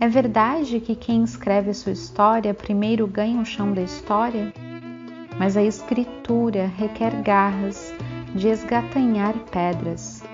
É 0.00 0.08
verdade 0.08 0.80
que 0.80 0.94
quem 0.94 1.22
escreve 1.22 1.68
a 1.68 1.74
sua 1.74 1.92
história 1.92 2.54
primeiro 2.54 3.06
ganha 3.06 3.42
o 3.42 3.44
chão 3.44 3.74
da 3.74 3.82
história? 3.82 4.54
Mas 5.38 5.54
a 5.54 5.62
escritura 5.62 6.72
requer 6.78 7.14
garras 7.20 7.92
de 8.34 8.48
esgatanhar 8.48 9.34
pedras. 9.52 10.24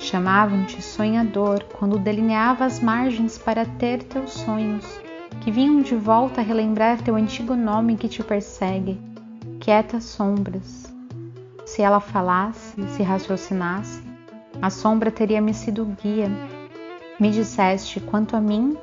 Chamavam-te 0.00 0.82
sonhador 0.82 1.62
quando 1.78 2.00
delineava 2.00 2.64
as 2.64 2.80
margens 2.80 3.38
para 3.38 3.64
ter 3.64 4.02
teus 4.02 4.32
sonhos, 4.32 5.00
que 5.40 5.52
vinham 5.52 5.82
de 5.82 5.94
volta 5.94 6.40
a 6.40 6.44
relembrar 6.44 7.00
teu 7.00 7.14
antigo 7.14 7.54
nome 7.54 7.96
que 7.96 8.08
te 8.08 8.24
persegue, 8.24 9.00
quietas 9.60 10.02
sombras, 10.02 10.89
se 11.70 11.82
ela 11.82 12.00
falasse, 12.00 12.82
se 12.88 13.02
raciocinasse, 13.04 14.02
a 14.60 14.68
sombra 14.70 15.08
teria-me 15.08 15.54
sido 15.54 15.84
guia. 16.02 16.28
Me 17.20 17.30
disseste, 17.30 18.00
quanto 18.00 18.34
a 18.34 18.40
mim, 18.40 18.76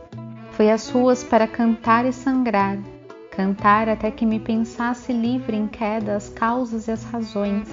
foi 0.51 0.71
as 0.71 0.89
ruas 0.89 1.21
para 1.21 1.45
cantar 1.45 2.05
e 2.05 2.13
sangrar, 2.13 2.77
cantar 3.29 3.89
até 3.89 4.09
que 4.09 4.25
me 4.25 4.39
pensasse 4.39 5.11
livre 5.11 5.57
em 5.57 5.67
queda 5.67 6.15
as 6.15 6.29
causas 6.29 6.87
e 6.87 6.91
as 6.91 7.03
razões, 7.03 7.67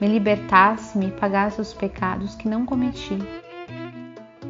me 0.00 0.08
libertasse, 0.08 0.96
me 0.96 1.10
pagasse 1.10 1.60
os 1.60 1.74
pecados 1.74 2.34
que 2.34 2.48
não 2.48 2.64
cometi. 2.64 3.18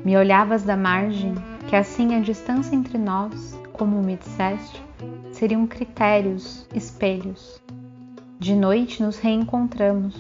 Me 0.05 0.17
olhavas 0.17 0.63
da 0.63 0.77
margem, 0.77 1.35
que 1.67 1.75
assim 1.75 2.15
a 2.15 2.21
distância 2.21 2.77
entre 2.77 2.99
nós, 2.99 3.59
como 3.73 4.01
me 4.01 4.17
disseste, 4.17 4.81
seriam 5.33 5.67
critérios, 5.67 6.69
espelhos. 6.73 7.61
De 8.39 8.55
noite 8.55 9.03
nos 9.03 9.19
reencontramos. 9.19 10.15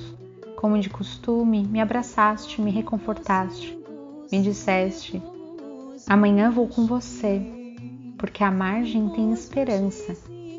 Como 0.57 0.81
de 0.81 0.91
costume, 0.91 1.63
me 1.63 1.81
abraçaste, 1.81 2.61
me 2.61 2.69
reconfortaste, 2.69 3.79
me 4.33 4.43
disseste: 4.43 5.23
Amanhã 6.05 6.51
vou 6.51 6.67
com 6.67 6.85
você, 6.85 7.41
porque 8.19 8.43
a 8.43 8.51
margem 8.51 9.09
tem 9.11 9.33
esperança, 9.33 10.17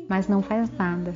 mas 0.08 0.26
não 0.26 0.40
faz 0.40 0.70
nada. 0.70 1.14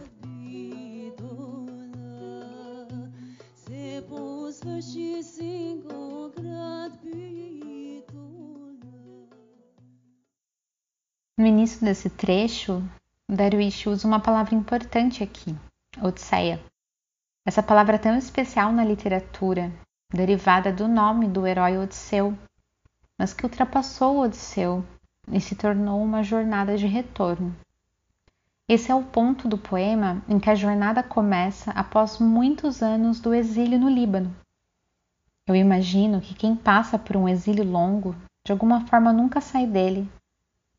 No 11.38 11.46
início 11.46 11.80
desse 11.80 12.11
trecho, 12.11 12.83
Darwish 13.30 13.87
usa 13.88 14.07
uma 14.07 14.20
palavra 14.20 14.54
importante 14.54 15.22
aqui, 15.22 15.57
Odisseia. 16.02 16.61
Essa 17.46 17.62
palavra 17.62 17.98
tão 17.98 18.16
especial 18.16 18.72
na 18.72 18.85
literatura, 18.85 19.72
derivada 20.12 20.72
do 20.72 20.88
nome 20.88 21.28
do 21.28 21.46
herói 21.46 21.78
Odisseu, 21.78 22.37
mas 23.18 23.33
que 23.33 23.44
ultrapassou 23.44 24.18
Odisseu 24.18 24.85
e 25.30 25.40
se 25.40 25.54
tornou 25.54 26.02
uma 26.02 26.22
jornada 26.22 26.76
de 26.76 26.87
retorno. 26.87 27.54
Esse 28.68 28.90
é 28.90 28.94
o 28.94 29.02
ponto 29.02 29.46
do 29.46 29.59
poema 29.59 30.22
em 30.28 30.40
que 30.40 30.50
a 30.50 30.54
jornada 30.54 31.02
começa 31.02 31.70
após 31.72 32.18
muitos 32.18 32.83
anos 32.83 33.20
do 33.20 33.35
exílio 33.35 33.78
no 33.78 33.88
Líbano. 33.88 34.35
Eu 35.46 35.54
imagino 35.54 36.20
que 36.20 36.35
quem 36.35 36.57
passa 36.57 36.98
por 36.98 37.16
um 37.16 37.28
exílio 37.28 37.64
longo, 37.64 38.16
de 38.44 38.52
alguma 38.52 38.87
forma 38.87 39.12
nunca 39.12 39.40
sai 39.40 39.66
dele, 39.66 40.11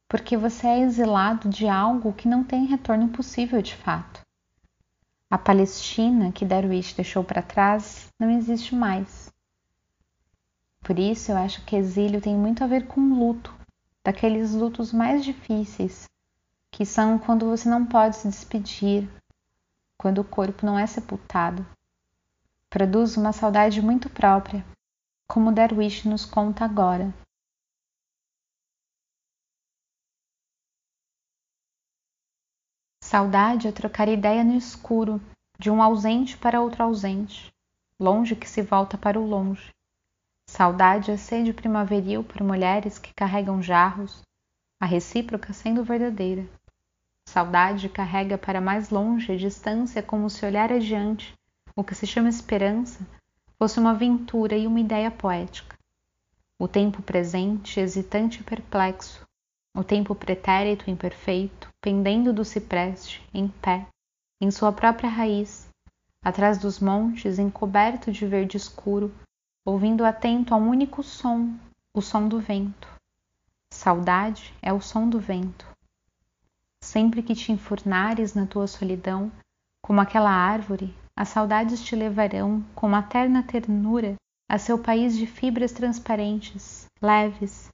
porque 0.10 0.36
você 0.36 0.68
é 0.68 0.80
exilado 0.80 1.48
de 1.48 1.68
algo 1.68 2.12
que 2.12 2.28
não 2.28 2.44
tem 2.44 2.66
retorno 2.66 3.10
possível 3.10 3.62
de 3.62 3.76
fato. 3.76 4.25
A 5.30 5.40
Palestina 5.40 6.32
que 6.32 6.46
Darwish 6.46 6.94
deixou 6.96 7.24
para 7.24 7.42
trás 7.42 8.08
não 8.20 8.30
existe 8.30 8.76
mais. 8.76 9.34
Por 10.82 11.00
isso 11.00 11.32
eu 11.32 11.38
acho 11.38 11.66
que 11.66 11.76
exílio 11.76 12.22
tem 12.22 12.36
muito 12.36 12.64
a 12.64 12.68
ver 12.68 12.86
com 12.86 13.02
luto, 13.02 13.52
daqueles 14.04 14.54
lutos 14.54 14.94
mais 14.94 15.26
difíceis, 15.26 16.08
que 16.70 16.86
são 16.86 17.18
quando 17.18 17.48
você 17.48 17.68
não 17.68 17.86
pode 17.88 18.18
se 18.18 18.28
despedir, 18.28 19.10
quando 19.98 20.20
o 20.20 20.24
corpo 20.24 20.64
não 20.64 20.78
é 20.78 20.86
sepultado. 20.86 21.66
Produz 22.70 23.18
uma 23.18 23.34
saudade 23.34 23.82
muito 23.82 24.12
própria, 24.12 24.64
como 25.28 25.52
Darwish 25.52 26.08
nos 26.08 26.24
conta 26.24 26.64
agora. 26.64 27.12
Saudade 33.08 33.68
é 33.68 33.72
trocar 33.72 34.08
ideia 34.08 34.44
no 34.44 34.56
escuro, 34.56 35.22
de 35.60 35.70
um 35.70 35.80
ausente 35.80 36.36
para 36.36 36.60
outro 36.60 36.82
ausente, 36.82 37.54
longe 38.02 38.36
que 38.36 38.50
se 38.50 38.64
volta 38.64 38.98
para 38.98 39.20
o 39.20 39.28
longe. 39.28 39.70
Saudade 40.50 41.12
é 41.12 41.16
sede 41.16 41.54
primaveril 41.54 42.24
por 42.24 42.42
mulheres 42.42 42.98
que 42.98 43.14
carregam 43.14 43.62
jarros, 43.62 44.24
a 44.82 44.88
recíproca 44.88 45.54
sendo 45.54 45.84
verdadeira. 45.84 46.50
Saudade 47.30 47.90
carrega 47.90 48.40
para 48.40 48.60
mais 48.60 48.90
longe 48.90 49.32
a 49.32 49.38
distância 49.38 50.02
como 50.02 50.28
se 50.28 50.44
olhar 50.44 50.74
adiante, 50.74 51.32
o 51.76 51.84
que 51.84 51.94
se 51.94 52.08
chama 52.08 52.28
esperança, 52.28 53.06
fosse 53.60 53.80
uma 53.80 53.92
aventura 53.92 54.58
e 54.58 54.66
uma 54.66 54.80
ideia 54.80 55.12
poética. 55.12 55.78
O 56.60 56.68
tempo 56.68 57.04
presente, 57.04 57.80
hesitante 57.80 58.42
e 58.42 58.44
perplexo, 58.44 59.24
o 59.78 59.84
tempo 59.84 60.16
pretérito 60.16 60.90
imperfeito, 60.90 61.70
pendendo 61.86 62.34
do 62.34 62.44
cipreste, 62.44 63.22
em 63.32 63.48
pé, 63.48 63.86
em 64.42 64.50
sua 64.50 64.72
própria 64.72 65.08
raiz, 65.08 65.70
atrás 66.20 66.58
dos 66.58 66.80
montes, 66.80 67.38
encoberto 67.38 68.12
de 68.12 68.26
verde 68.26 68.58
escuro, 68.58 69.14
ouvindo 69.64 70.04
atento 70.04 70.52
a 70.52 70.58
um 70.58 70.68
único 70.68 71.04
som, 71.04 71.54
o 71.96 72.02
som 72.02 72.28
do 72.28 72.40
vento. 72.40 72.88
Saudade 73.72 74.52
é 74.64 74.74
o 74.74 74.82
som 74.82 75.08
do 75.08 75.20
vento. 75.20 75.64
Sempre 76.84 77.22
que 77.22 77.36
te 77.36 77.52
enfurnares 77.52 78.34
na 78.34 78.48
tua 78.48 78.66
solidão, 78.66 79.32
como 79.80 80.02
aquela 80.02 80.32
árvore, 80.32 80.92
as 81.16 81.30
saudades 81.30 81.84
te 81.84 81.96
levarão 81.96 82.66
com 82.74 82.90
materna 82.90 83.44
ternura 83.44 84.16
a 84.50 84.58
seu 84.58 84.82
país 84.82 85.16
de 85.16 85.28
fibras 85.28 85.72
transparentes, 85.72 86.88
leves, 87.00 87.70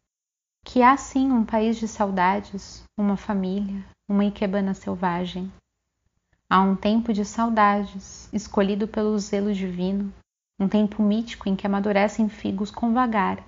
que 0.66 0.84
há 0.84 0.98
sim 0.98 1.32
um 1.32 1.46
país 1.46 1.78
de 1.78 1.88
saudades, 1.88 2.84
uma 3.00 3.16
família, 3.16 3.82
uma 4.12 4.26
ikebana 4.26 4.74
selvagem. 4.74 5.50
Há 6.50 6.60
um 6.60 6.76
tempo 6.76 7.14
de 7.14 7.24
saudades, 7.24 8.28
escolhido 8.34 8.86
pelo 8.86 9.18
zelo 9.18 9.54
divino, 9.54 10.14
um 10.60 10.68
tempo 10.68 11.02
mítico 11.02 11.48
em 11.48 11.56
que 11.56 11.66
amadurecem 11.66 12.28
figos 12.28 12.70
com 12.70 12.94
vagar, 12.94 13.42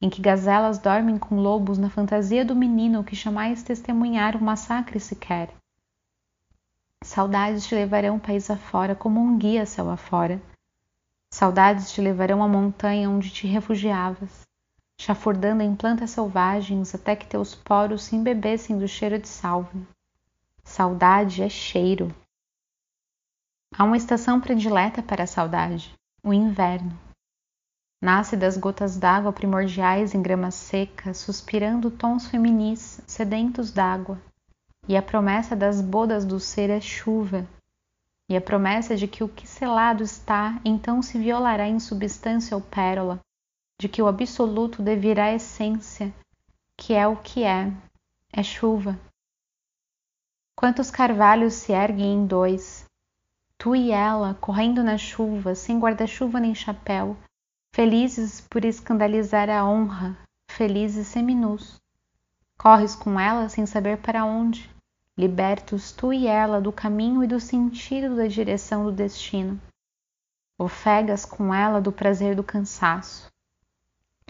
em 0.00 0.08
que 0.08 0.22
gazelas 0.22 0.78
dormem 0.78 1.18
com 1.18 1.40
lobos 1.40 1.76
na 1.76 1.90
fantasia 1.90 2.44
do 2.44 2.54
menino 2.54 3.02
que 3.02 3.16
jamais 3.16 3.64
testemunhar 3.64 4.36
um 4.36 4.44
massacre 4.44 5.00
sequer. 5.00 5.52
Saudades 7.02 7.66
te 7.66 7.74
levarão 7.74 8.16
país 8.16 8.48
afora 8.48 8.94
como 8.94 9.20
um 9.20 9.36
guia 9.36 9.66
céu 9.66 9.90
afora. 9.90 10.40
Saudades 11.32 11.90
te 11.90 12.00
levarão 12.00 12.44
à 12.44 12.48
montanha 12.48 13.10
onde 13.10 13.30
te 13.30 13.48
refugiavas, 13.48 14.46
chafurdando 15.00 15.64
em 15.64 15.74
plantas 15.74 16.10
selvagens 16.10 16.94
até 16.94 17.16
que 17.16 17.26
teus 17.26 17.56
poros 17.56 18.04
se 18.04 18.14
embebessem 18.14 18.78
do 18.78 18.86
cheiro 18.86 19.18
de 19.18 19.26
salve. 19.26 19.84
Saudade 20.66 21.42
é 21.42 21.48
cheiro. 21.48 22.14
Há 23.72 23.84
uma 23.84 23.96
estação 23.96 24.40
predileta 24.40 25.00
para 25.00 25.22
a 25.22 25.26
saudade, 25.26 25.94
o 26.22 26.34
inverno. 26.34 26.98
Nasce 28.02 28.36
das 28.36 28.58
gotas 28.58 28.98
d'água 28.98 29.32
primordiais 29.32 30.12
em 30.12 30.20
grama 30.20 30.50
seca, 30.50 31.14
suspirando 31.14 31.90
tons 31.90 32.26
feminis, 32.26 33.00
sedentos 33.06 33.70
d'água. 33.70 34.20
E 34.88 34.96
a 34.96 35.02
promessa 35.02 35.56
das 35.56 35.80
bodas 35.80 36.26
do 36.26 36.38
ser 36.38 36.68
é 36.68 36.80
chuva. 36.80 37.46
E 38.28 38.36
a 38.36 38.40
promessa 38.40 38.96
de 38.96 39.06
que 39.06 39.22
o 39.24 39.28
que 39.28 39.46
selado 39.46 40.02
está, 40.02 40.60
então 40.64 41.00
se 41.00 41.16
violará 41.16 41.68
em 41.68 41.78
substância 41.78 42.56
ou 42.56 42.60
pérola, 42.60 43.20
de 43.80 43.88
que 43.88 44.02
o 44.02 44.08
absoluto 44.08 44.82
devirá 44.82 45.32
essência, 45.32 46.12
que 46.76 46.92
é 46.92 47.06
o 47.06 47.16
que 47.16 47.44
é, 47.44 47.72
é 48.32 48.42
chuva. 48.42 48.98
Quantos 50.58 50.90
carvalhos 50.90 51.52
se 51.52 51.72
erguem 51.72 52.14
em 52.14 52.26
dois, 52.26 52.86
tu 53.58 53.76
e 53.76 53.90
ela 53.90 54.32
correndo 54.40 54.82
na 54.82 54.96
chuva, 54.96 55.54
sem 55.54 55.78
guarda-chuva 55.78 56.40
nem 56.40 56.54
chapéu, 56.54 57.14
felizes 57.74 58.40
por 58.40 58.64
escandalizar 58.64 59.50
a 59.50 59.68
honra, 59.68 60.16
felizes 60.50 61.08
seminus. 61.08 61.76
Corres 62.58 62.96
com 62.96 63.20
ela 63.20 63.50
sem 63.50 63.66
saber 63.66 63.98
para 63.98 64.24
onde, 64.24 64.74
libertos 65.14 65.92
tu 65.92 66.10
e 66.10 66.26
ela 66.26 66.58
do 66.58 66.72
caminho 66.72 67.22
e 67.22 67.26
do 67.26 67.38
sentido 67.38 68.16
da 68.16 68.26
direção 68.26 68.84
do 68.84 68.92
destino. 68.92 69.60
Ofegas 70.58 71.26
com 71.26 71.54
ela 71.54 71.82
do 71.82 71.92
prazer 71.92 72.34
do 72.34 72.42
cansaço. 72.42 73.30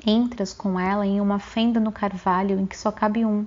Entras 0.05 0.53
com 0.53 0.79
ela 0.79 1.07
em 1.07 1.21
uma 1.21 1.39
fenda 1.39 1.79
no 1.79 1.93
carvalho 1.93 2.59
em 2.59 2.67
que 2.67 2.77
só 2.77 2.91
cabe 2.91 3.25
um. 3.25 3.47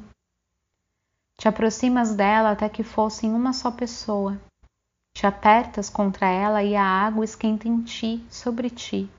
Te 1.39 1.47
aproximas 1.47 2.13
dela 2.13 2.51
até 2.51 2.69
que 2.69 2.83
fossem 2.83 3.33
uma 3.33 3.51
só 3.53 3.71
pessoa 3.71 4.39
te 5.19 5.27
apertas 5.27 5.89
contra 5.89 6.27
ela 6.27 6.63
e 6.63 6.77
a 6.77 6.81
água 6.81 7.25
esquenta 7.25 7.67
em 7.67 7.81
ti, 7.81 8.25
sobre 8.29 8.69
ti. 8.69 9.11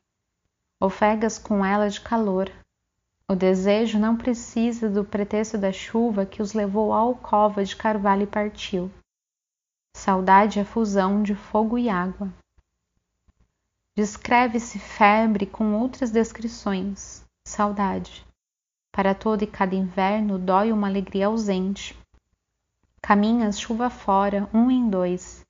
Ofegas 0.80 1.38
com 1.38 1.62
ela 1.62 1.90
de 1.90 2.00
calor. 2.00 2.50
O 3.28 3.34
desejo 3.34 3.98
não 3.98 4.16
precisa 4.16 4.88
do 4.88 5.04
pretexto 5.04 5.58
da 5.58 5.70
chuva 5.70 6.24
que 6.24 6.40
os 6.40 6.54
levou 6.54 6.94
à 6.94 6.96
alcova 6.96 7.62
de 7.62 7.76
carvalho 7.76 8.22
e 8.22 8.26
partiu. 8.26 8.90
Saudade 9.94 10.58
é 10.58 10.64
fusão 10.64 11.22
de 11.22 11.34
fogo 11.34 11.76
e 11.76 11.90
água. 11.90 12.32
Descreve-se 13.94 14.78
febre 14.78 15.44
com 15.44 15.74
outras 15.74 16.10
descrições. 16.10 17.22
Saudade. 17.46 18.26
Para 18.90 19.14
todo 19.14 19.42
e 19.42 19.46
cada 19.46 19.74
inverno 19.74 20.38
dói 20.38 20.72
uma 20.72 20.88
alegria 20.88 21.26
ausente. 21.26 21.99
Caminhas 23.02 23.58
chuva 23.58 23.90
fora, 23.90 24.48
um 24.52 24.70
em 24.70 24.88
dois, 24.88 25.44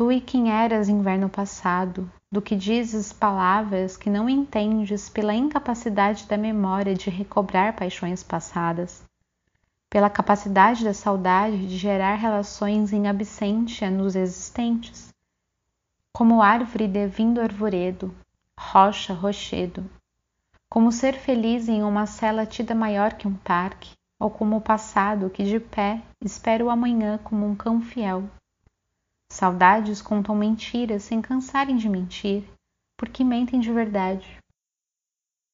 Tu 0.00 0.12
e 0.12 0.20
quem 0.20 0.50
eras 0.50 0.88
inverno 0.88 1.28
passado, 1.28 2.10
do 2.32 2.40
que 2.40 2.56
dizes 2.56 3.12
palavras 3.12 3.98
que 3.98 4.08
não 4.08 4.30
entendes 4.30 5.10
pela 5.10 5.34
incapacidade 5.34 6.26
da 6.26 6.38
memória 6.38 6.94
de 6.94 7.10
recobrar 7.10 7.74
paixões 7.74 8.22
passadas, 8.22 9.04
pela 9.90 10.08
capacidade 10.08 10.84
da 10.84 10.94
saudade 10.94 11.66
de 11.66 11.76
gerar 11.76 12.14
relações 12.14 12.94
em 12.94 13.08
absência 13.08 13.90
nos 13.90 14.16
existentes, 14.16 15.12
como 16.14 16.40
árvore 16.40 16.88
devindo 16.88 17.40
arvoredo, 17.40 18.14
rocha 18.58 19.12
rochedo, 19.12 19.84
como 20.66 20.90
ser 20.90 21.12
feliz 21.12 21.68
em 21.68 21.82
uma 21.82 22.06
cela 22.06 22.46
tida 22.46 22.74
maior 22.74 23.14
que 23.14 23.28
um 23.28 23.34
parque, 23.34 23.92
ou 24.20 24.30
como 24.30 24.58
o 24.58 24.60
passado 24.60 25.30
que 25.30 25.42
de 25.42 25.58
pé 25.58 26.02
espera 26.20 26.62
o 26.62 26.68
amanhã 26.68 27.18
como 27.24 27.46
um 27.46 27.56
cão 27.56 27.80
fiel. 27.80 28.28
Saudades 29.30 30.02
contam 30.02 30.34
mentiras 30.34 31.04
sem 31.04 31.22
cansarem 31.22 31.76
de 31.76 31.88
mentir, 31.88 32.44
porque 32.98 33.24
mentem 33.24 33.58
de 33.58 33.72
verdade. 33.72 34.38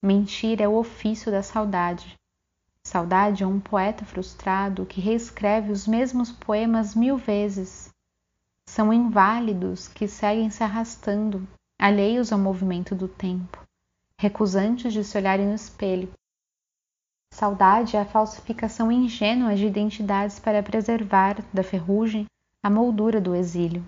Mentir 0.03 0.61
é 0.61 0.67
o 0.67 0.75
ofício 0.75 1.31
da 1.31 1.43
saudade. 1.43 2.17
Saudade 2.83 3.45
é 3.45 3.47
um 3.47 3.61
poeta 3.61 4.05
frustrado 4.05 4.87
que 4.87 5.01
reescreve 5.01 5.71
os 5.71 5.87
mesmos 5.87 6.33
poemas 6.33 6.95
mil 6.95 7.17
vezes. 7.17 7.91
São 8.69 8.93
inválidos 8.93 9.87
que 9.87 10.09
seguem 10.09 10.51
se 10.51 10.65
arrastando, 10.65 11.47
alheios 11.79 12.33
ao 12.33 12.39
movimento 12.39 12.95
do 12.95 13.07
tempo, 13.07 13.65
recusantes 14.19 14.93
de 14.93 15.05
se 15.05 15.17
olharem 15.17 15.47
no 15.47 15.55
espelho. 15.55 16.13
Saudade 17.39 17.99
é 17.99 18.01
a 18.01 18.05
falsificação 18.07 18.91
ingênua 18.91 19.55
de 19.55 19.67
identidades 19.67 20.41
para 20.41 20.63
preservar 20.63 21.37
da 21.53 21.63
ferrugem 21.63 22.25
a 22.65 22.71
moldura 22.71 23.21
do 23.21 23.35
exílio. 23.35 23.85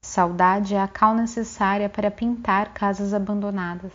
Saudade 0.00 0.72
é 0.72 0.80
a 0.80 0.86
cal 0.86 1.12
necessária 1.12 1.88
para 1.88 2.08
pintar 2.08 2.72
casas 2.72 3.12
abandonadas. 3.12 3.92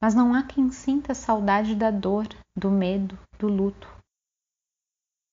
Mas 0.00 0.14
não 0.14 0.32
há 0.32 0.44
quem 0.44 0.72
sinta 0.72 1.12
saudade 1.12 1.74
da 1.74 1.90
dor, 1.90 2.26
do 2.56 2.70
medo, 2.70 3.18
do 3.38 3.48
luto. 3.48 3.86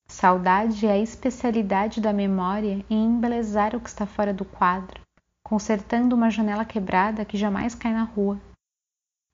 Saudade 0.06 0.86
é 0.86 0.92
a 0.92 1.00
especialidade 1.00 2.02
da 2.02 2.12
memória 2.12 2.86
em 2.90 3.06
embelezar 3.06 3.78
o 3.78 3.80
que 3.80 3.88
está 3.88 4.06
fora 4.06 4.34
do 4.34 4.44
quadro, 4.44 5.00
consertando 5.42 6.18
uma 6.18 6.30
janela 6.30 6.66
quebrada 6.66 7.24
que 7.24 7.38
jamais 7.38 7.74
cai 7.74 7.94
na 7.94 8.04
rua. 8.04 8.38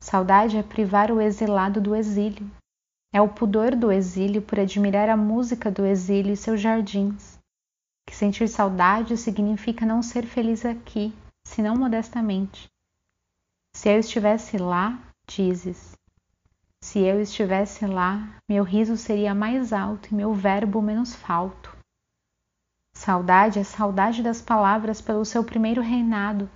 Saudade 0.02 0.56
é 0.56 0.64
privar 0.64 1.12
o 1.12 1.20
exilado 1.20 1.82
do 1.82 1.94
exílio. 1.94 2.50
É 3.12 3.22
o 3.22 3.28
pudor 3.28 3.76
do 3.76 3.92
exílio 3.92 4.42
por 4.42 4.60
admirar 4.60 5.10
a 5.10 5.18
música 5.18 5.72
do 5.72 5.86
exílio 5.86 6.34
e 6.34 6.38
seus 6.38 6.62
jardins. 6.62 7.40
Que 8.08 8.16
sentir 8.16 8.48
saudade 8.48 9.18
significa 9.18 9.86
não 9.86 10.02
ser 10.04 10.26
feliz 10.26 10.64
aqui, 10.64 11.14
senão 11.44 11.76
modestamente. 11.76 12.68
Se 13.76 13.90
eu 13.90 14.00
estivesse 14.00 14.58
lá, 14.58 15.00
dizes, 15.28 15.96
se 16.82 17.00
eu 17.00 17.20
estivesse 17.22 17.86
lá, 17.86 18.42
meu 18.48 18.64
riso 18.64 18.96
seria 18.96 19.36
mais 19.36 19.74
alto 19.74 20.10
e 20.12 20.16
meu 20.16 20.34
verbo 20.34 20.82
menos 20.82 21.14
falto. 21.14 21.76
Saudade 22.94 23.60
é 23.60 23.64
saudade 23.64 24.24
das 24.24 24.42
palavras 24.42 25.02
pelo 25.02 25.26
seu 25.26 25.44
primeiro 25.44 25.82
reinado, 25.82 26.50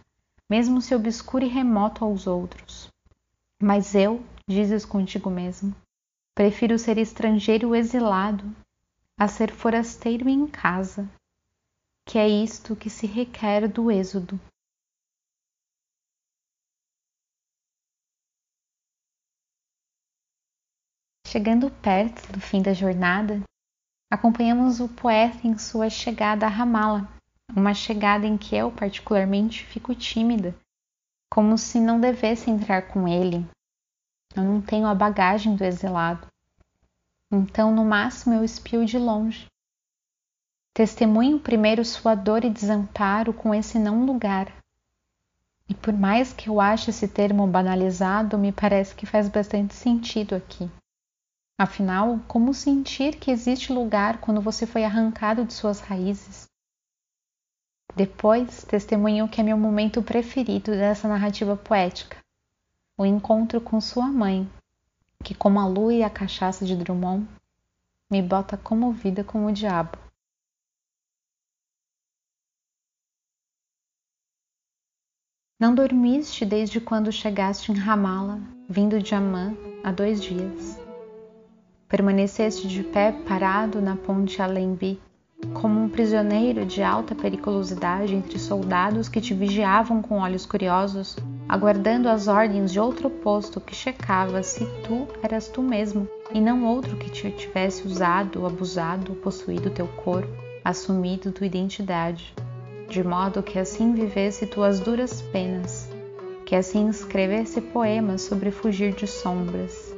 mesmo 0.49 0.81
se 0.81 0.93
obscuro 0.95 1.45
e 1.45 1.47
remoto 1.47 2.05
aos 2.05 2.25
outros. 2.25 2.87
Mas 3.61 3.95
eu, 3.95 4.23
dizes 4.47 4.85
contigo 4.85 5.29
mesmo, 5.29 5.75
prefiro 6.35 6.79
ser 6.79 6.97
estrangeiro 6.97 7.75
exilado 7.75 8.43
a 9.19 9.27
ser 9.27 9.51
forasteiro 9.51 10.27
em 10.27 10.47
casa, 10.47 11.07
que 12.07 12.17
é 12.17 12.27
isto 12.27 12.75
que 12.75 12.89
se 12.89 13.05
requer 13.05 13.67
do 13.67 13.91
êxodo. 13.91 14.39
Chegando 21.27 21.71
perto 21.81 22.31
do 22.31 22.39
fim 22.39 22.61
da 22.61 22.73
jornada, 22.73 23.41
acompanhamos 24.11 24.79
o 24.79 24.87
poeta 24.87 25.47
em 25.47 25.57
sua 25.57 25.89
chegada 25.89 26.45
a 26.45 26.49
Ramala, 26.49 27.09
uma 27.55 27.73
chegada 27.73 28.27
em 28.27 28.37
que 28.37 28.55
eu 28.55 28.71
particularmente 28.71 29.65
fico 29.65 29.95
tímida, 29.95 30.55
como 31.31 31.57
se 31.57 31.79
não 31.79 31.99
devesse 31.99 32.51
entrar 32.51 32.93
com 32.93 33.07
ele. 33.07 33.47
Eu 34.35 34.43
não 34.43 34.61
tenho 34.61 34.87
a 34.87 34.95
bagagem 34.95 35.55
do 35.55 35.63
exilado. 35.63 36.27
Então, 37.31 37.73
no 37.73 37.85
máximo, 37.85 38.35
eu 38.35 38.43
espio 38.43 38.85
de 38.85 38.97
longe. 38.97 39.47
Testemunho 40.73 41.39
primeiro 41.39 41.85
sua 41.85 42.15
dor 42.15 42.43
e 42.43 42.49
desamparo 42.49 43.31
com 43.31 43.53
esse 43.53 43.77
não 43.77 44.05
lugar. 44.05 44.51
E 45.69 45.73
por 45.75 45.93
mais 45.93 46.33
que 46.33 46.49
eu 46.49 46.59
ache 46.59 46.89
esse 46.89 47.07
termo 47.07 47.45
banalizado, 47.47 48.37
me 48.37 48.51
parece 48.51 48.95
que 48.95 49.05
faz 49.05 49.29
bastante 49.29 49.75
sentido 49.75 50.35
aqui. 50.35 50.69
Afinal, 51.59 52.19
como 52.27 52.53
sentir 52.53 53.17
que 53.17 53.29
existe 53.29 53.71
lugar 53.71 54.19
quando 54.19 54.41
você 54.41 54.65
foi 54.65 54.83
arrancado 54.83 55.45
de 55.45 55.53
suas 55.53 55.79
raízes? 55.79 56.47
Depois, 57.95 58.63
testemunho 58.63 59.29
que 59.29 59.39
é 59.39 59.43
meu 59.43 59.57
momento 59.57 60.01
preferido 60.01 60.71
dessa 60.71 61.07
narrativa 61.07 61.55
poética: 61.55 62.17
o 62.97 63.05
encontro 63.05 63.59
com 63.59 63.81
sua 63.81 64.07
mãe, 64.07 64.49
que, 65.23 65.33
como 65.33 65.59
a 65.59 65.67
lua 65.67 65.93
e 65.93 66.03
a 66.03 66.09
cachaça 66.09 66.65
de 66.65 66.75
Drummond, 66.75 67.27
me 68.09 68.21
bota 68.21 68.55
comovida 68.55 69.23
como 69.23 69.47
o 69.47 69.51
diabo. 69.51 69.97
Não 75.59 75.73
dormiste 75.73 76.45
desde 76.45 76.81
quando 76.81 77.11
chegaste 77.11 77.71
em 77.71 77.75
Ramala, 77.75 78.39
vindo 78.69 79.01
de 79.01 79.15
Amã, 79.15 79.55
há 79.83 79.91
dois 79.91 80.21
dias. 80.21 80.77
Permaneceste 81.87 82.67
de 82.67 82.83
pé 82.83 83.11
parado 83.11 83.81
na 83.81 83.95
ponte 83.95 84.41
Alembi, 84.41 85.01
como 85.53 85.79
um 85.79 85.89
prisioneiro 85.89 86.65
de 86.65 86.83
alta 86.83 87.15
periculosidade 87.15 88.13
entre 88.13 88.37
soldados 88.37 89.07
que 89.07 89.21
te 89.21 89.33
vigiavam 89.33 90.01
com 90.01 90.19
olhos 90.19 90.45
curiosos, 90.45 91.15
aguardando 91.53 92.09
as 92.09 92.27
ordens 92.27 92.71
de 92.71 92.79
outro 92.79 93.11
posto 93.11 93.61
que 93.61 93.75
checava 93.75 94.41
se 94.41 94.65
tu 94.87 95.07
eras 95.21 95.47
tu 95.47 95.61
mesmo 95.61 96.09
e 96.33 96.41
não 96.41 96.65
outro 96.65 96.97
que 96.97 97.11
te 97.11 97.29
tivesse 97.29 97.87
usado, 97.87 98.43
abusado, 98.47 99.13
possuído 99.13 99.69
teu 99.69 99.87
corpo, 99.87 100.33
assumido 100.65 101.31
tua 101.31 101.45
identidade, 101.45 102.33
de 102.89 103.03
modo 103.03 103.43
que 103.43 103.59
assim 103.59 103.93
vivesse 103.93 104.47
tuas 104.47 104.79
duras 104.79 105.21
penas, 105.21 105.87
que 106.43 106.55
assim 106.55 106.89
escrevesse 106.89 107.61
poemas 107.61 108.23
sobre 108.23 108.49
fugir 108.49 108.91
de 108.95 109.05
sombras 109.05 109.93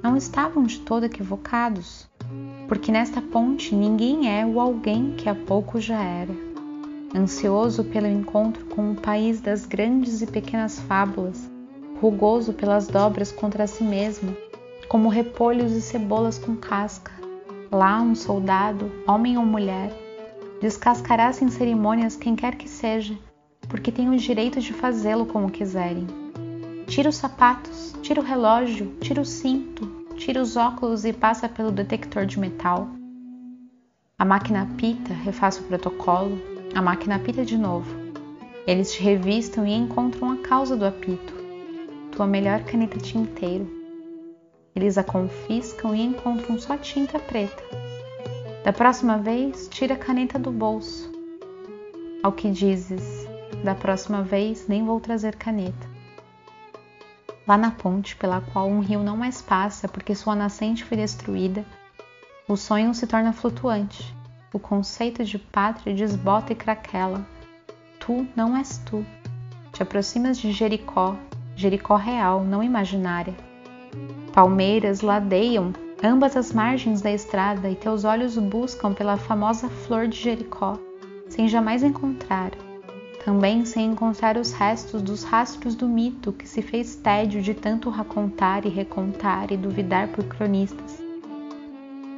não 0.00 0.16
estavam 0.16 0.62
de 0.62 0.78
todo 0.78 1.06
equivocados, 1.06 2.08
porque 2.68 2.92
nesta 2.92 3.20
ponte 3.20 3.74
ninguém 3.74 4.30
é 4.30 4.46
o 4.46 4.60
alguém 4.60 5.16
que 5.16 5.28
há 5.28 5.34
pouco 5.34 5.80
já 5.80 6.00
era. 6.00 6.51
Ansioso 7.14 7.84
pelo 7.84 8.06
encontro 8.06 8.64
com 8.66 8.92
o 8.92 8.94
país 8.94 9.38
das 9.38 9.66
grandes 9.66 10.22
e 10.22 10.26
pequenas 10.26 10.80
fábulas, 10.80 11.50
rugoso 12.00 12.54
pelas 12.54 12.88
dobras 12.88 13.30
contra 13.30 13.66
si 13.66 13.84
mesmo, 13.84 14.34
como 14.88 15.10
repolhos 15.10 15.72
e 15.72 15.82
cebolas 15.82 16.38
com 16.38 16.56
casca, 16.56 17.12
lá 17.70 18.00
um 18.00 18.14
soldado, 18.14 18.90
homem 19.06 19.36
ou 19.36 19.44
mulher, 19.44 19.92
descascará 20.60 21.30
sem 21.32 21.48
cerimônias 21.48 22.16
quem 22.16 22.34
quer 22.34 22.56
que 22.56 22.68
seja, 22.68 23.14
porque 23.68 23.92
tem 23.92 24.08
o 24.08 24.16
direito 24.16 24.58
de 24.58 24.72
fazê-lo 24.72 25.26
como 25.26 25.50
quiserem. 25.50 26.06
Tira 26.86 27.10
os 27.10 27.16
sapatos, 27.16 27.94
tira 28.02 28.20
o 28.20 28.24
relógio, 28.24 28.96
tira 29.00 29.20
o 29.20 29.24
cinto, 29.24 29.86
tira 30.16 30.40
os 30.40 30.56
óculos 30.56 31.04
e 31.04 31.12
passa 31.12 31.46
pelo 31.46 31.70
detector 31.70 32.24
de 32.24 32.40
metal. 32.40 32.88
A 34.18 34.24
máquina 34.24 34.62
apita, 34.62 35.12
refaz 35.12 35.58
o 35.58 35.64
protocolo, 35.64 36.51
a 36.74 36.82
máquina 36.82 37.16
apita 37.16 37.44
de 37.44 37.56
novo. 37.56 37.88
Eles 38.66 38.92
te 38.92 39.02
revistam 39.02 39.66
e 39.66 39.72
encontram 39.72 40.30
a 40.30 40.36
causa 40.38 40.76
do 40.76 40.84
apito, 40.84 41.34
tua 42.12 42.26
melhor 42.26 42.64
caneta 42.64 42.98
tinteiro. 42.98 43.68
Eles 44.74 44.96
a 44.96 45.04
confiscam 45.04 45.94
e 45.94 46.02
encontram 46.02 46.58
só 46.58 46.76
tinta 46.76 47.18
preta. 47.18 47.62
Da 48.64 48.72
próxima 48.72 49.18
vez, 49.18 49.68
tira 49.68 49.94
a 49.94 49.98
caneta 49.98 50.38
do 50.38 50.50
bolso. 50.50 51.10
Ao 52.22 52.32
que 52.32 52.50
dizes, 52.50 53.26
da 53.64 53.74
próxima 53.74 54.22
vez 54.22 54.66
nem 54.68 54.84
vou 54.84 55.00
trazer 55.00 55.36
caneta 55.36 55.92
lá 57.46 57.58
na 57.58 57.70
ponte 57.70 58.16
pela 58.16 58.40
qual 58.40 58.68
um 58.68 58.80
rio 58.80 59.02
não 59.02 59.16
mais 59.16 59.42
passa 59.42 59.88
porque 59.88 60.14
sua 60.14 60.34
nascente 60.34 60.84
foi 60.84 60.96
destruída, 60.96 61.64
o 62.48 62.56
sonho 62.56 62.94
se 62.94 63.06
torna 63.06 63.32
flutuante, 63.32 64.14
o 64.52 64.58
conceito 64.58 65.24
de 65.24 65.38
pátria 65.38 65.94
desbota 65.94 66.52
e 66.52 66.56
craquela. 66.56 67.26
Tu 67.98 68.26
não 68.36 68.56
és 68.56 68.78
tu. 68.78 69.04
Te 69.72 69.82
aproximas 69.82 70.38
de 70.38 70.52
Jericó, 70.52 71.16
Jericó 71.56 71.96
real, 71.96 72.44
não 72.44 72.62
imaginária. 72.62 73.34
Palmeiras 74.32 75.00
ladeiam 75.00 75.72
ambas 76.02 76.36
as 76.36 76.52
margens 76.52 77.00
da 77.00 77.10
estrada 77.10 77.70
e 77.70 77.76
teus 77.76 78.04
olhos 78.04 78.36
buscam 78.36 78.92
pela 78.92 79.16
famosa 79.16 79.68
flor 79.68 80.08
de 80.08 80.16
Jericó, 80.16 80.78
sem 81.28 81.48
jamais 81.48 81.82
encontrar 81.82 82.50
também 83.24 83.64
sem 83.64 83.92
encontrar 83.92 84.36
os 84.36 84.52
restos 84.52 85.00
dos 85.00 85.22
rastros 85.22 85.74
do 85.74 85.88
mito 85.88 86.32
que 86.32 86.48
se 86.48 86.60
fez 86.60 86.96
tédio 86.96 87.40
de 87.40 87.54
tanto 87.54 87.88
racontar 87.88 88.66
e 88.66 88.68
recontar 88.68 89.52
e 89.52 89.56
duvidar 89.56 90.08
por 90.08 90.24
cronistas. 90.24 91.11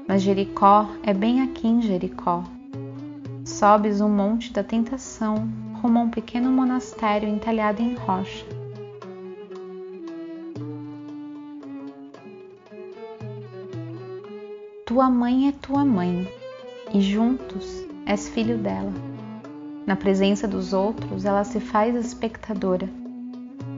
Mas 0.06 0.22
Jericó 0.22 0.88
é 1.02 1.14
bem 1.14 1.40
aqui 1.42 1.66
em 1.66 1.82
Jericó. 1.82 2.44
Sobes 3.44 4.00
um 4.00 4.08
monte 4.08 4.52
da 4.52 4.62
tentação 4.62 5.48
rumo 5.80 5.98
a 5.98 6.02
um 6.02 6.10
pequeno 6.10 6.50
monastério 6.50 7.28
entalhado 7.28 7.82
em 7.82 7.94
rocha. 7.94 8.44
tua 14.94 15.10
mãe 15.10 15.48
é 15.48 15.52
tua 15.52 15.84
mãe 15.84 16.28
e 16.92 17.00
juntos 17.00 17.84
és 18.06 18.28
filho 18.28 18.56
dela. 18.56 18.92
Na 19.84 19.96
presença 19.96 20.46
dos 20.46 20.72
outros, 20.72 21.24
ela 21.24 21.42
se 21.42 21.58
faz 21.58 21.96
espectadora. 21.96 22.88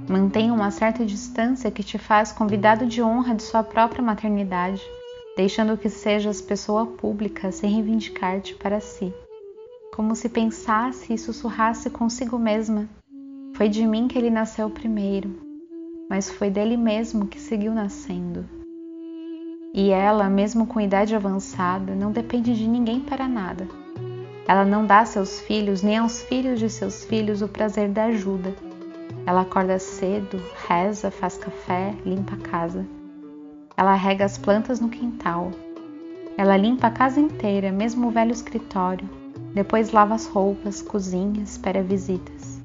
Mantenha 0.06 0.52
uma 0.52 0.70
certa 0.70 1.06
distância 1.06 1.70
que 1.70 1.82
te 1.82 1.96
faz 1.96 2.32
convidado 2.32 2.84
de 2.84 3.00
honra 3.00 3.34
de 3.34 3.42
sua 3.44 3.62
própria 3.62 4.02
maternidade, 4.02 4.82
deixando 5.36 5.76
que 5.76 5.88
sejas 5.88 6.40
pessoa 6.40 6.86
pública 6.86 7.52
sem 7.52 7.70
reivindicar-te 7.70 8.54
para 8.54 8.80
si. 8.80 9.12
Como 9.94 10.16
se 10.16 10.28
pensasse 10.28 11.12
e 11.12 11.18
sussurrasse 11.18 11.90
consigo 11.90 12.38
mesma: 12.38 12.88
Foi 13.54 13.68
de 13.68 13.86
mim 13.86 14.08
que 14.08 14.18
ele 14.18 14.30
nasceu 14.30 14.70
primeiro, 14.70 15.30
mas 16.08 16.30
foi 16.30 16.50
dele 16.50 16.76
mesmo 16.76 17.26
que 17.26 17.40
seguiu 17.40 17.72
nascendo. 17.72 18.44
E 19.74 19.90
ela, 19.90 20.30
mesmo 20.30 20.66
com 20.66 20.80
idade 20.80 21.14
avançada, 21.14 21.94
não 21.94 22.10
depende 22.10 22.54
de 22.54 22.66
ninguém 22.66 23.00
para 23.00 23.28
nada 23.28 23.68
ela 24.48 24.64
não 24.64 24.86
dá 24.86 25.00
a 25.00 25.06
seus 25.06 25.40
filhos 25.40 25.82
nem 25.82 25.98
aos 25.98 26.22
filhos 26.22 26.60
de 26.60 26.70
seus 26.70 27.04
filhos 27.04 27.42
o 27.42 27.48
prazer 27.48 27.88
da 27.88 28.04
ajuda. 28.04 28.54
Ela 29.26 29.40
acorda 29.40 29.76
cedo, 29.78 30.40
reza, 30.68 31.10
faz 31.10 31.36
café, 31.36 31.92
limpa 32.04 32.34
a 32.34 32.38
casa. 32.38 32.86
Ela 33.76 33.94
rega 33.94 34.24
as 34.24 34.38
plantas 34.38 34.80
no 34.80 34.88
quintal. 34.88 35.50
Ela 36.38 36.56
limpa 36.56 36.86
a 36.86 36.90
casa 36.90 37.20
inteira, 37.20 37.70
mesmo 37.70 38.08
o 38.08 38.10
velho 38.10 38.32
escritório. 38.32 39.08
Depois 39.54 39.92
lava 39.92 40.14
as 40.14 40.26
roupas, 40.26 40.80
cozinha, 40.80 41.42
espera 41.42 41.82
visitas. 41.82 42.62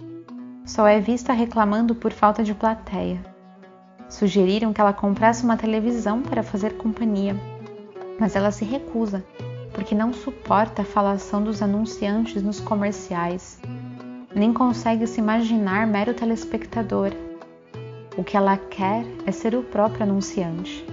Só 0.65 0.87
é 0.87 0.99
vista 0.99 1.33
reclamando 1.33 1.93
por 1.93 2.13
falta 2.13 2.43
de 2.43 2.53
plateia. 2.53 3.19
Sugeriram 4.07 4.71
que 4.71 4.79
ela 4.79 4.93
comprasse 4.93 5.43
uma 5.43 5.57
televisão 5.57 6.21
para 6.21 6.43
fazer 6.43 6.77
companhia, 6.77 7.35
mas 8.19 8.35
ela 8.35 8.51
se 8.51 8.63
recusa 8.65 9.23
porque 9.73 9.95
não 9.95 10.13
suporta 10.13 10.81
a 10.81 10.85
falação 10.85 11.43
dos 11.43 11.61
anunciantes 11.61 12.43
nos 12.43 12.59
comerciais, 12.59 13.59
nem 14.35 14.53
consegue 14.53 15.07
se 15.07 15.19
imaginar 15.19 15.87
mero 15.87 16.13
telespectador. 16.13 17.11
O 18.17 18.23
que 18.23 18.35
ela 18.35 18.57
quer 18.57 19.05
é 19.25 19.31
ser 19.31 19.55
o 19.55 19.63
próprio 19.63 20.03
anunciante. 20.03 20.85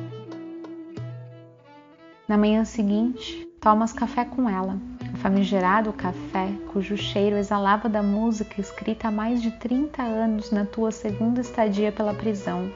Na 2.29 2.37
manhã 2.37 2.63
seguinte, 2.63 3.49
tomas 3.59 3.91
café 3.91 4.23
com 4.23 4.51
ela, 4.51 4.79
famigerado 5.15 5.95
café 5.95 6.53
cujo 6.71 6.95
cheiro 6.95 7.39
exalava 7.39 7.89
da 7.89 8.03
música 8.03 8.61
escrita 8.61 9.09
há 9.09 9.11
mais 9.11 9.41
de 9.41 9.51
30 9.53 10.03
anos 10.03 10.51
na 10.51 10.67
tua 10.67 10.91
segunda 10.91 11.41
estadia 11.41 11.91
pela 11.91 12.13
prisão. 12.13 12.71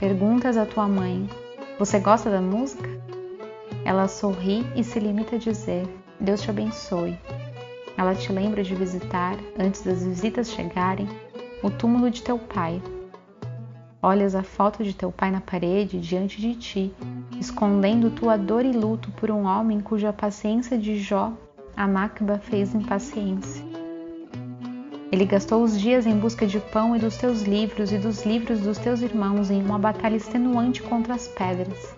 Perguntas 0.00 0.56
à 0.56 0.66
tua 0.66 0.88
mãe: 0.88 1.30
Você 1.78 2.00
gosta 2.00 2.28
da 2.28 2.40
música? 2.40 2.90
Ela 3.84 4.08
sorri 4.08 4.66
e 4.74 4.82
se 4.82 4.98
limita 4.98 5.36
a 5.36 5.38
dizer: 5.38 5.86
Deus 6.18 6.42
te 6.42 6.50
abençoe. 6.50 7.16
Ela 7.96 8.16
te 8.16 8.32
lembra 8.32 8.64
de 8.64 8.74
visitar, 8.74 9.36
antes 9.56 9.82
das 9.82 10.04
visitas 10.04 10.50
chegarem, 10.50 11.06
o 11.62 11.70
túmulo 11.70 12.10
de 12.10 12.20
teu 12.20 12.36
pai. 12.36 12.82
Olhas 14.02 14.34
a 14.34 14.42
foto 14.42 14.82
de 14.82 14.92
teu 14.92 15.12
pai 15.12 15.30
na 15.30 15.40
parede 15.40 16.00
diante 16.00 16.40
de 16.40 16.56
ti, 16.56 16.94
escondendo 17.40 18.10
tua 18.10 18.36
dor 18.36 18.64
e 18.64 18.72
luto 18.72 19.10
por 19.12 19.30
um 19.30 19.44
homem 19.44 19.80
cuja 19.80 20.12
paciência 20.12 20.78
de 20.78 20.98
Jó 20.98 21.32
a 21.76 21.86
Macba 21.86 22.38
fez 22.38 22.74
impaciência. 22.74 23.64
Ele 25.10 25.24
gastou 25.24 25.62
os 25.62 25.78
dias 25.78 26.06
em 26.06 26.16
busca 26.16 26.46
de 26.46 26.58
pão 26.58 26.96
e 26.96 26.98
dos 26.98 27.16
teus 27.16 27.42
livros 27.42 27.92
e 27.92 27.98
dos 27.98 28.24
livros 28.24 28.60
dos 28.60 28.78
teus 28.78 29.00
irmãos 29.00 29.50
em 29.50 29.62
uma 29.62 29.78
batalha 29.78 30.16
extenuante 30.16 30.82
contra 30.82 31.14
as 31.14 31.28
pedras. 31.28 31.94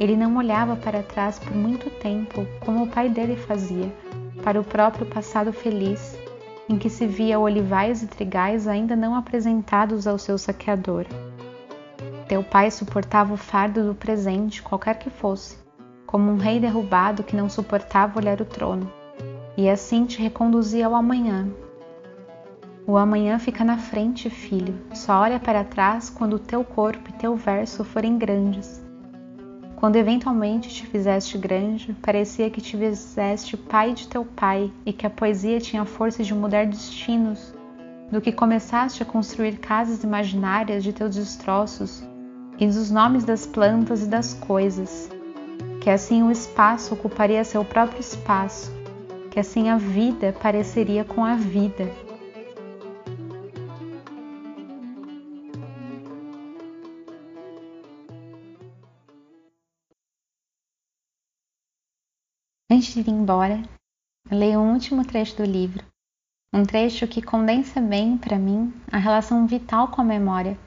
Ele 0.00 0.16
não 0.16 0.36
olhava 0.36 0.76
para 0.76 1.02
trás 1.02 1.38
por 1.38 1.54
muito 1.54 1.90
tempo, 1.90 2.46
como 2.60 2.84
o 2.84 2.88
pai 2.88 3.08
dele 3.08 3.36
fazia, 3.36 3.92
para 4.42 4.60
o 4.60 4.64
próprio 4.64 5.04
passado 5.04 5.52
feliz, 5.52 6.16
em 6.68 6.78
que 6.78 6.88
se 6.88 7.06
via 7.06 7.38
olivais 7.38 8.02
e 8.02 8.06
trigais 8.06 8.68
ainda 8.68 8.94
não 8.94 9.14
apresentados 9.14 10.06
ao 10.06 10.18
seu 10.18 10.38
saqueador. 10.38 11.04
Teu 12.28 12.42
pai 12.42 12.70
suportava 12.70 13.32
o 13.32 13.38
fardo 13.38 13.82
do 13.82 13.94
presente, 13.94 14.62
qualquer 14.62 14.98
que 14.98 15.08
fosse, 15.08 15.56
como 16.06 16.30
um 16.30 16.36
rei 16.36 16.60
derrubado 16.60 17.22
que 17.22 17.34
não 17.34 17.48
suportava 17.48 18.18
olhar 18.18 18.38
o 18.42 18.44
trono, 18.44 18.92
e 19.56 19.66
assim 19.66 20.04
te 20.04 20.20
reconduzia 20.20 20.84
ao 20.84 20.94
amanhã. 20.94 21.48
O 22.86 22.98
amanhã 22.98 23.38
fica 23.38 23.64
na 23.64 23.78
frente, 23.78 24.28
filho, 24.28 24.78
só 24.92 25.20
olha 25.20 25.40
para 25.40 25.64
trás 25.64 26.10
quando 26.10 26.38
teu 26.38 26.62
corpo 26.62 27.08
e 27.08 27.14
teu 27.14 27.34
verso 27.34 27.82
forem 27.82 28.18
grandes. 28.18 28.84
Quando 29.76 29.96
eventualmente 29.96 30.68
te 30.68 30.86
fizeste 30.86 31.38
grande, 31.38 31.96
parecia 32.02 32.50
que 32.50 32.60
te 32.60 32.76
fizeste 32.76 33.56
pai 33.56 33.94
de 33.94 34.06
teu 34.06 34.26
pai 34.26 34.70
e 34.84 34.92
que 34.92 35.06
a 35.06 35.10
poesia 35.10 35.60
tinha 35.60 35.86
força 35.86 36.22
de 36.22 36.34
mudar 36.34 36.66
destinos, 36.66 37.54
do 38.12 38.20
que 38.20 38.32
começaste 38.32 39.02
a 39.02 39.06
construir 39.06 39.56
casas 39.58 40.04
imaginárias 40.04 40.84
de 40.84 40.92
teus 40.92 41.14
destroços 41.14 42.06
e 42.58 42.66
dos 42.66 42.90
nomes 42.90 43.24
das 43.24 43.46
plantas 43.46 44.02
e 44.02 44.06
das 44.06 44.34
coisas, 44.34 45.08
que 45.80 45.88
assim 45.88 46.22
o 46.22 46.30
espaço 46.30 46.92
ocuparia 46.92 47.44
seu 47.44 47.64
próprio 47.64 48.00
espaço, 48.00 48.72
que 49.30 49.38
assim 49.38 49.68
a 49.68 49.78
vida 49.78 50.34
pareceria 50.42 51.04
com 51.04 51.24
a 51.24 51.36
vida. 51.36 51.84
Antes 62.70 62.92
de 62.92 63.00
ir 63.00 63.08
embora, 63.08 63.62
leio 64.30 64.60
um 64.60 64.74
último 64.74 65.04
trecho 65.04 65.36
do 65.36 65.44
livro, 65.44 65.82
um 66.52 66.64
trecho 66.64 67.06
que 67.06 67.22
condensa 67.22 67.80
bem 67.80 68.18
para 68.18 68.38
mim 68.38 68.74
a 68.92 68.98
relação 68.98 69.46
vital 69.46 69.88
com 69.88 70.02
a 70.02 70.04
memória, 70.04 70.58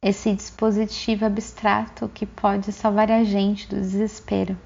esse 0.00 0.32
dispositivo 0.34 1.24
abstrato 1.24 2.08
que 2.08 2.24
pode 2.24 2.72
salvar 2.72 3.10
a 3.10 3.24
gente 3.24 3.68
do 3.68 3.76
desespero. 3.76 4.56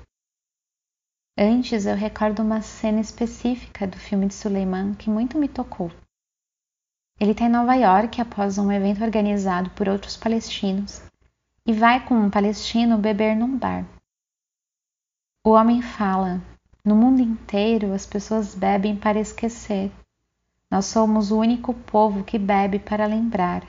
Antes 1.39 1.87
eu 1.87 1.97
recordo 1.97 2.43
uma 2.43 2.61
cena 2.61 3.01
específica 3.01 3.87
do 3.87 3.99
filme 3.99 4.26
de 4.26 4.35
Suleiman 4.35 4.95
que 4.95 5.09
muito 5.09 5.39
me 5.39 5.49
tocou. 5.49 5.91
Ele 7.18 7.33
está 7.33 7.45
em 7.45 7.49
Nova 7.49 7.74
York 7.74 8.20
após 8.20 8.59
um 8.59 8.70
evento 8.70 9.03
organizado 9.03 9.70
por 9.70 9.89
outros 9.89 10.16
palestinos 10.16 11.03
e 11.66 11.72
vai 11.72 12.05
com 12.05 12.14
um 12.14 12.30
palestino 12.30 12.99
beber 12.99 13.35
num 13.35 13.57
bar. 13.57 13.87
O 15.45 15.51
homem 15.51 15.80
fala: 15.80 16.43
no 16.85 16.95
mundo 16.97 17.20
inteiro, 17.20 17.93
as 17.93 18.05
pessoas 18.05 18.55
bebem 18.55 18.97
para 18.97 19.20
esquecer. 19.20 19.91
Nós 20.70 20.87
somos 20.87 21.30
o 21.30 21.39
único 21.39 21.72
povo 21.72 22.24
que 22.24 22.39
bebe 22.39 22.78
para 22.78 23.07
lembrar. 23.07 23.64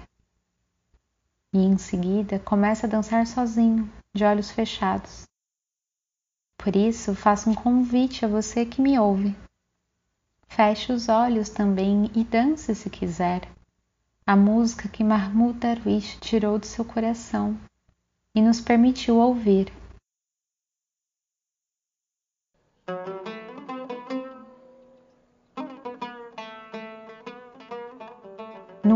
E 1.54 1.60
em 1.60 1.78
seguida 1.78 2.40
começa 2.40 2.88
a 2.88 2.90
dançar 2.90 3.28
sozinho, 3.28 3.88
de 4.16 4.26
olhos 4.26 4.50
fechados. 4.50 5.28
Por 6.58 6.76
isso, 6.76 7.14
faço 7.14 7.50
um 7.50 7.54
convite 7.54 8.26
a 8.26 8.28
você 8.28 8.66
que 8.66 8.82
me 8.82 8.98
ouve. 8.98 9.36
Feche 10.48 10.92
os 10.92 11.10
olhos 11.10 11.50
também 11.50 12.10
e 12.16 12.24
dance 12.24 12.74
se 12.74 12.90
quiser. 12.90 13.48
A 14.26 14.36
música 14.36 14.88
que 14.88 15.04
Mahmoud 15.04 15.60
Darwish 15.60 16.18
tirou 16.20 16.58
do 16.58 16.66
seu 16.66 16.86
coração 16.86 17.60
e 18.34 18.42
nos 18.42 18.62
permitiu 18.62 19.18
ouvir. 19.18 19.72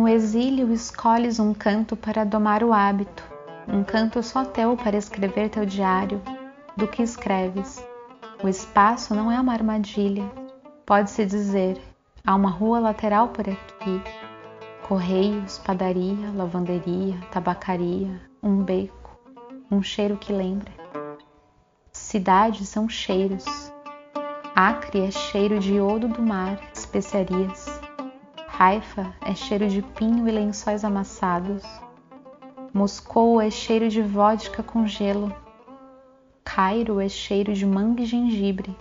No 0.08 0.14
exílio 0.14 0.72
escolhes 0.72 1.38
um 1.38 1.54
canto 1.54 1.94
para 1.94 2.24
domar 2.24 2.64
o 2.64 2.72
hábito, 2.72 3.22
um 3.68 3.84
canto 3.84 4.24
só 4.24 4.46
teu 4.46 4.78
para 4.78 4.96
escrever 4.96 5.50
teu 5.50 5.66
diário, 5.66 6.22
do 6.78 6.88
que 6.88 7.04
escreves. 7.04 7.86
O 8.42 8.48
espaço 8.48 9.14
não 9.14 9.30
é 9.30 9.38
uma 9.38 9.52
armadilha. 9.52 10.24
Pode-se 10.86 11.26
dizer, 11.26 11.78
há 12.26 12.34
uma 12.36 12.50
rua 12.50 12.80
lateral 12.80 13.28
por 13.28 13.50
aqui, 13.50 14.02
correios, 14.88 15.58
padaria, 15.58 16.32
lavanderia, 16.34 17.18
tabacaria, 17.30 18.22
um 18.42 18.64
beco, 18.64 19.20
um 19.70 19.84
cheiro 19.84 20.16
que 20.16 20.32
lembra. 20.32 20.72
Cidades 21.92 22.70
são 22.70 22.88
cheiros. 22.88 23.44
Acre 24.56 25.02
é 25.02 25.12
cheiro 25.12 25.60
de 25.60 25.74
iodo 25.74 26.08
do 26.08 26.22
mar, 26.22 26.58
especiarias. 26.74 27.77
Haifa 28.60 29.14
é 29.22 29.36
cheiro 29.36 29.70
de 29.70 29.84
pinho 29.84 30.28
e 30.28 30.32
lençóis 30.32 30.84
amassados. 30.84 31.62
Moscou 32.74 33.40
é 33.40 33.52
cheiro 33.52 33.88
de 33.88 34.02
vodka 34.02 34.64
com 34.64 34.88
gelo. 34.88 35.32
Cairo 36.44 37.00
é 37.00 37.08
cheiro 37.08 37.54
de 37.54 37.68
manga 37.68 38.02
e 38.02 38.06
gengibre. 38.08 38.76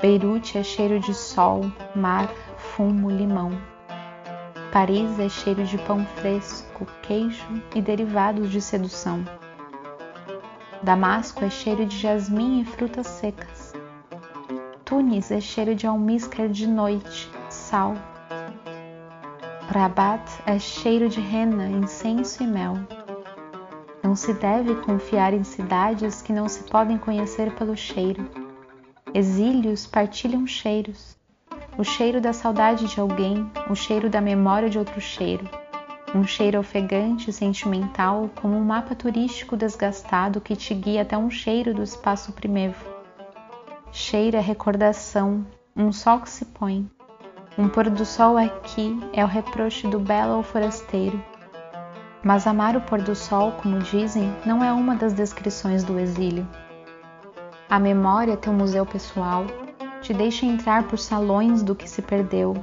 Beirute 0.00 0.56
é 0.56 0.62
cheiro 0.62 1.00
de 1.00 1.12
sol, 1.12 1.62
mar, 1.96 2.28
fumo, 2.56 3.10
limão. 3.10 3.50
Paris 4.70 5.18
é 5.18 5.28
cheiro 5.28 5.64
de 5.64 5.76
pão 5.78 6.06
fresco, 6.06 6.86
queijo 7.02 7.60
e 7.74 7.82
derivados 7.82 8.52
de 8.52 8.60
sedução. 8.60 9.24
Damasco 10.80 11.44
é 11.44 11.50
cheiro 11.50 11.84
de 11.86 11.98
jasmim 11.98 12.60
e 12.60 12.64
frutas 12.64 13.08
secas. 13.08 13.72
Tunis 14.84 15.32
é 15.32 15.40
cheiro 15.40 15.74
de 15.74 15.88
almíscar 15.88 16.48
de 16.48 16.68
noite, 16.68 17.28
sal. 17.50 17.96
Rabat 19.68 20.22
é 20.46 20.58
cheiro 20.58 21.08
de 21.08 21.20
rena, 21.20 21.66
incenso 21.66 22.42
e 22.42 22.46
mel. 22.46 22.76
Não 24.02 24.14
se 24.14 24.32
deve 24.34 24.74
confiar 24.82 25.32
em 25.32 25.42
cidades 25.42 26.20
que 26.20 26.32
não 26.32 26.48
se 26.48 26.62
podem 26.64 26.98
conhecer 26.98 27.52
pelo 27.54 27.76
cheiro. 27.76 28.28
Exílios 29.12 29.86
partilham 29.86 30.46
cheiros. 30.46 31.16
O 31.76 31.82
cheiro 31.82 32.20
da 32.20 32.32
saudade 32.32 32.86
de 32.86 33.00
alguém, 33.00 33.50
o 33.68 33.74
cheiro 33.74 34.08
da 34.10 34.20
memória 34.20 34.68
de 34.68 34.78
outro 34.78 35.00
cheiro. 35.00 35.48
Um 36.14 36.24
cheiro 36.24 36.60
ofegante 36.60 37.30
e 37.30 37.32
sentimental, 37.32 38.30
como 38.40 38.56
um 38.56 38.64
mapa 38.64 38.94
turístico 38.94 39.56
desgastado 39.56 40.40
que 40.40 40.54
te 40.54 40.74
guia 40.74 41.02
até 41.02 41.18
um 41.18 41.30
cheiro 41.30 41.74
do 41.74 41.82
espaço 41.82 42.32
primevo. 42.32 42.84
Cheiro 43.90 44.36
é 44.36 44.40
recordação, 44.40 45.44
um 45.74 45.90
sol 45.90 46.20
que 46.20 46.30
se 46.30 46.44
põe. 46.44 46.88
Um 47.56 47.68
pôr 47.68 47.88
do 47.88 48.04
sol 48.04 48.36
aqui 48.36 48.98
é 49.12 49.24
o 49.24 49.28
reproche 49.28 49.86
do 49.86 49.98
belo 49.98 50.34
ao 50.34 50.42
forasteiro 50.42 51.22
mas 52.24 52.46
amar 52.46 52.74
o 52.74 52.80
pôr 52.80 53.02
do 53.02 53.14
sol, 53.14 53.52
como 53.52 53.78
dizem, 53.80 54.34
não 54.46 54.64
é 54.64 54.72
uma 54.72 54.96
das 54.96 55.12
descrições 55.12 55.84
do 55.84 56.00
exílio. 56.00 56.48
A 57.68 57.78
memória, 57.78 58.36
teu 58.36 58.52
museu 58.52 58.86
pessoal, 58.86 59.44
te 60.00 60.14
deixa 60.14 60.46
entrar 60.46 60.84
por 60.84 60.98
salões 60.98 61.62
do 61.62 61.74
que 61.74 61.88
se 61.88 62.00
perdeu, 62.00 62.54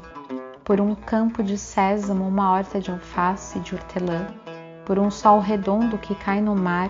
por 0.64 0.82
um 0.82 0.96
campo 0.96 1.44
de 1.44 1.58
sésamo, 1.60 2.28
uma 2.28 2.52
horta 2.52 2.80
de 2.80 2.89
alface, 2.89 3.60
de 3.60 3.76
hortelã, 3.76 4.28
por 4.84 4.98
um 4.98 5.12
sol 5.12 5.39
redondo 5.39 5.98
que 5.98 6.16
cai 6.16 6.42
no 6.42 6.56
mar. 6.56 6.89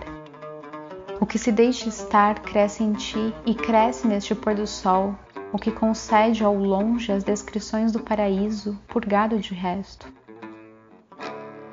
O 1.20 1.26
que 1.26 1.38
se 1.38 1.52
deixa 1.52 1.90
estar 1.90 2.40
cresce 2.40 2.84
em 2.84 2.94
ti 2.94 3.34
e 3.46 3.54
cresce 3.54 4.08
neste 4.08 4.34
pôr 4.34 4.56
do 4.56 4.66
sol, 4.66 5.14
o 5.54 5.58
que 5.58 5.72
concede 5.72 6.44
ao 6.44 6.56
longe 6.56 7.12
as 7.12 7.24
descrições 7.24 7.92
do 7.92 8.00
paraíso, 8.00 8.80
purgado 8.88 9.40
de 9.40 9.54
resto. 9.54 10.12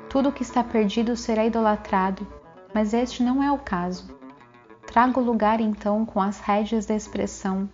Tudo 0.09 0.31
que 0.31 0.41
está 0.41 0.63
perdido 0.63 1.15
será 1.15 1.45
idolatrado, 1.45 2.27
mas 2.73 2.93
este 2.93 3.23
não 3.23 3.41
é 3.41 3.51
o 3.51 3.57
caso. 3.57 4.17
Traga 4.85 5.19
o 5.19 5.23
lugar 5.23 5.61
então 5.61 6.05
com 6.05 6.19
as 6.19 6.39
rédeas 6.39 6.85
da 6.85 6.95
expressão. 6.95 7.69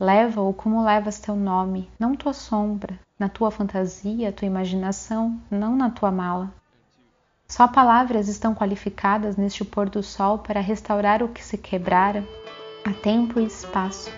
Leva-o 0.00 0.52
como 0.52 0.82
levas 0.82 1.20
teu 1.20 1.36
nome, 1.36 1.90
não 1.98 2.16
tua 2.16 2.32
sombra, 2.32 2.98
na 3.18 3.28
tua 3.28 3.50
fantasia, 3.50 4.32
tua 4.32 4.46
imaginação, 4.46 5.38
não 5.50 5.76
na 5.76 5.90
tua 5.90 6.10
mala. 6.10 6.52
Só 7.46 7.68
palavras 7.68 8.26
estão 8.28 8.54
qualificadas 8.54 9.36
neste 9.36 9.64
pôr 9.64 9.88
do 9.88 10.02
sol 10.02 10.38
para 10.38 10.60
restaurar 10.60 11.22
o 11.22 11.28
que 11.28 11.44
se 11.44 11.58
quebrara 11.58 12.26
a 12.84 12.92
tempo 12.92 13.38
e 13.38 13.44
espaço, 13.44 14.10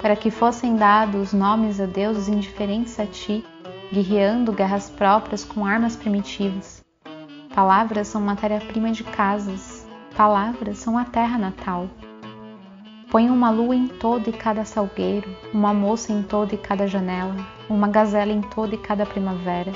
para 0.00 0.16
que 0.16 0.30
fossem 0.30 0.76
dados 0.76 1.32
nomes 1.32 1.80
a 1.80 1.86
deuses 1.86 2.28
indiferentes 2.28 2.98
a 3.00 3.06
ti, 3.06 3.44
guerreando 3.92 4.52
guerras 4.52 4.88
próprias 4.88 5.44
com 5.44 5.66
armas 5.66 5.96
primitivas. 5.96 6.84
Palavras 7.54 8.08
são 8.08 8.20
matéria-prima 8.20 8.92
de 8.92 9.02
casas, 9.02 9.86
palavras 10.16 10.78
são 10.78 10.96
a 10.96 11.04
terra 11.04 11.38
natal. 11.38 11.88
Põe 13.10 13.30
uma 13.30 13.50
lua 13.50 13.74
em 13.74 13.88
todo 13.88 14.28
e 14.28 14.32
cada 14.32 14.64
salgueiro, 14.64 15.34
uma 15.52 15.72
moça 15.72 16.12
em 16.12 16.22
toda 16.22 16.54
e 16.54 16.58
cada 16.58 16.86
janela, 16.86 17.34
uma 17.68 17.88
gazela 17.88 18.30
em 18.30 18.42
toda 18.42 18.74
e 18.74 18.78
cada 18.78 19.06
primavera. 19.06 19.72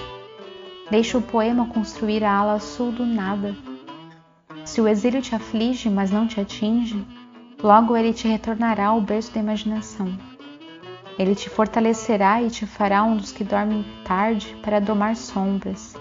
Deixa 0.91 1.17
o 1.17 1.23
poema 1.23 1.67
construir 1.67 2.23
a 2.23 2.31
ala 2.31 2.61
sul 2.61 2.93
do 2.93 3.07
nada. 3.07 3.57
Se 4.65 4.81
o 4.81 4.87
exílio 4.87 5.23
te 5.23 5.35
aflige, 5.35 5.89
mas 5.89 6.11
não 6.11 6.27
te 6.27 6.41
atinge, 6.41 7.03
logo 7.63 7.97
ele 7.97 8.13
te 8.13 8.27
retornará 8.27 8.87
ao 8.87 9.01
berço 9.01 9.33
da 9.33 9.41
imaginação. 9.41 10.17
Ele 11.19 11.35
te 11.35 11.49
fortalecerá 11.49 12.43
e 12.43 12.51
te 12.51 12.67
fará 12.67 13.05
um 13.05 13.17
dos 13.17 13.33
que 13.33 13.45
dormem 13.45 13.85
tarde 14.05 14.57
para 14.63 14.81
domar 14.81 15.15
sombras 15.17 15.95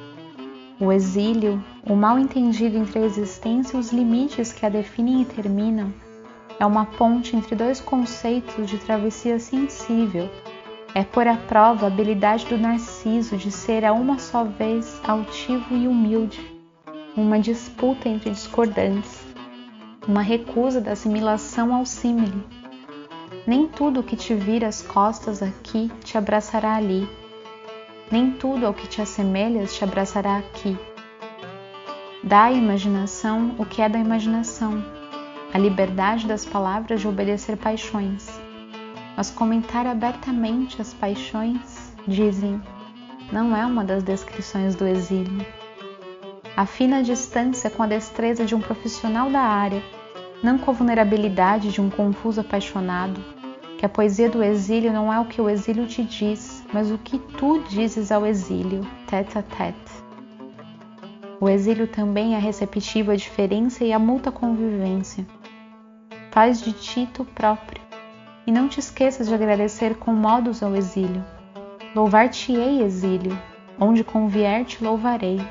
o 0.81 0.91
exílio, 0.91 1.63
o 1.87 1.95
mal 1.95 2.17
entendido 2.17 2.75
entre 2.75 2.97
a 2.97 3.03
existência 3.03 3.77
e 3.77 3.79
os 3.79 3.91
limites 3.91 4.51
que 4.51 4.65
a 4.65 4.69
definem 4.69 5.21
e 5.21 5.25
terminam, 5.25 5.93
é 6.59 6.65
uma 6.65 6.85
ponte 6.85 7.35
entre 7.35 7.55
dois 7.55 7.79
conceitos 7.79 8.67
de 8.67 8.79
travessia 8.79 9.37
sensível. 9.37 10.27
É 10.95 11.03
pôr 11.03 11.27
à 11.27 11.37
prova 11.37 11.85
a 11.85 11.87
habilidade 11.87 12.47
do 12.47 12.57
narciso 12.57 13.37
de 13.37 13.51
ser 13.51 13.85
a 13.85 13.93
uma 13.93 14.17
só 14.17 14.43
vez 14.43 14.99
altivo 15.03 15.75
e 15.75 15.87
humilde, 15.87 16.41
uma 17.15 17.39
disputa 17.39 18.09
entre 18.09 18.31
discordantes, 18.31 19.20
uma 20.07 20.21
recusa 20.21 20.81
da 20.81 20.91
assimilação 20.91 21.73
ao 21.73 21.85
símile. 21.85 22.43
Nem 23.45 23.67
tudo 23.67 24.03
que 24.03 24.15
te 24.15 24.33
vira 24.33 24.67
as 24.67 24.81
costas 24.81 25.41
aqui 25.41 25.91
te 26.03 26.17
abraçará 26.17 26.75
ali 26.75 27.07
nem 28.11 28.29
tudo 28.29 28.67
ao 28.67 28.73
que 28.73 28.87
te 28.87 29.01
assemelhas 29.01 29.73
te 29.73 29.83
abraçará 29.83 30.37
aqui. 30.37 30.77
Dá 32.23 32.45
à 32.45 32.51
imaginação 32.51 33.55
o 33.57 33.65
que 33.65 33.81
é 33.81 33.87
da 33.87 33.97
imaginação, 33.97 34.83
a 35.53 35.57
liberdade 35.57 36.27
das 36.27 36.45
palavras 36.45 36.99
de 36.99 37.07
obedecer 37.07 37.55
paixões. 37.55 38.29
Mas 39.15 39.31
comentar 39.31 39.87
abertamente 39.87 40.81
as 40.81 40.93
paixões, 40.93 41.93
dizem, 42.07 42.61
não 43.31 43.55
é 43.55 43.65
uma 43.65 43.83
das 43.83 44.03
descrições 44.03 44.75
do 44.75 44.85
exílio. 44.85 45.45
Afina 46.55 46.97
a 46.97 47.01
distância 47.01 47.69
com 47.69 47.81
a 47.83 47.87
destreza 47.87 48.45
de 48.45 48.53
um 48.53 48.59
profissional 48.59 49.29
da 49.29 49.39
área, 49.39 49.81
não 50.43 50.57
com 50.57 50.71
a 50.71 50.73
vulnerabilidade 50.73 51.71
de 51.71 51.79
um 51.79 51.89
confuso 51.89 52.41
apaixonado, 52.41 53.23
que 53.77 53.85
a 53.85 53.89
poesia 53.89 54.29
do 54.29 54.43
exílio 54.43 54.91
não 54.91 55.11
é 55.11 55.19
o 55.19 55.25
que 55.25 55.41
o 55.41 55.49
exílio 55.49 55.87
te 55.87 56.03
diz, 56.03 56.63
mas 56.73 56.91
o 56.91 56.97
que 56.97 57.17
tu 57.17 57.59
dizes 57.69 58.11
ao 58.11 58.25
exílio, 58.25 58.85
tete 59.07 59.37
a 59.37 59.41
tete. 59.41 59.91
O 61.39 61.49
exílio 61.49 61.87
também 61.87 62.35
é 62.35 62.37
receptivo 62.37 63.11
à 63.11 63.15
diferença 63.15 63.83
e 63.83 63.91
à 63.91 63.97
multa 63.97 64.31
convivência. 64.31 65.25
Faz 66.31 66.61
de 66.61 66.73
ti 66.73 67.09
tu 67.11 67.25
próprio, 67.25 67.81
e 68.45 68.51
não 68.51 68.67
te 68.67 68.79
esqueças 68.79 69.27
de 69.27 69.33
agradecer 69.33 69.95
com 69.95 70.13
modos 70.13 70.61
ao 70.61 70.75
exílio. 70.75 71.23
Louvar-te-ei, 71.95 72.83
exílio, 72.83 73.37
onde 73.79 74.03
convier 74.03 74.65
te 74.65 74.83
louvarei. 74.83 75.41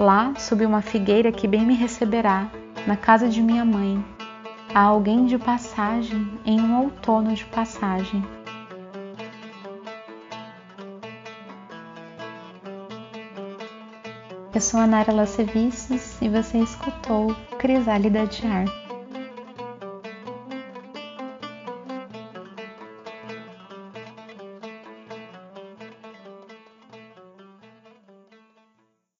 Lá, 0.00 0.32
sob 0.38 0.64
uma 0.64 0.80
figueira 0.80 1.30
que 1.30 1.46
bem 1.46 1.60
me 1.60 1.74
receberá, 1.74 2.50
na 2.86 2.96
casa 2.96 3.28
de 3.28 3.42
minha 3.42 3.66
mãe, 3.66 4.02
há 4.74 4.80
alguém 4.80 5.26
de 5.26 5.36
passagem 5.36 6.26
em 6.46 6.58
um 6.58 6.84
outono 6.84 7.34
de 7.34 7.44
passagem. 7.44 8.24
Eu 14.54 14.60
sou 14.62 14.80
a 14.80 14.86
Nara 14.86 15.12
Lacevices 15.12 16.16
e 16.22 16.30
você 16.30 16.56
escutou 16.56 17.36
Crisálida 17.58 18.26
de 18.26 18.46
Ar. 18.46 18.89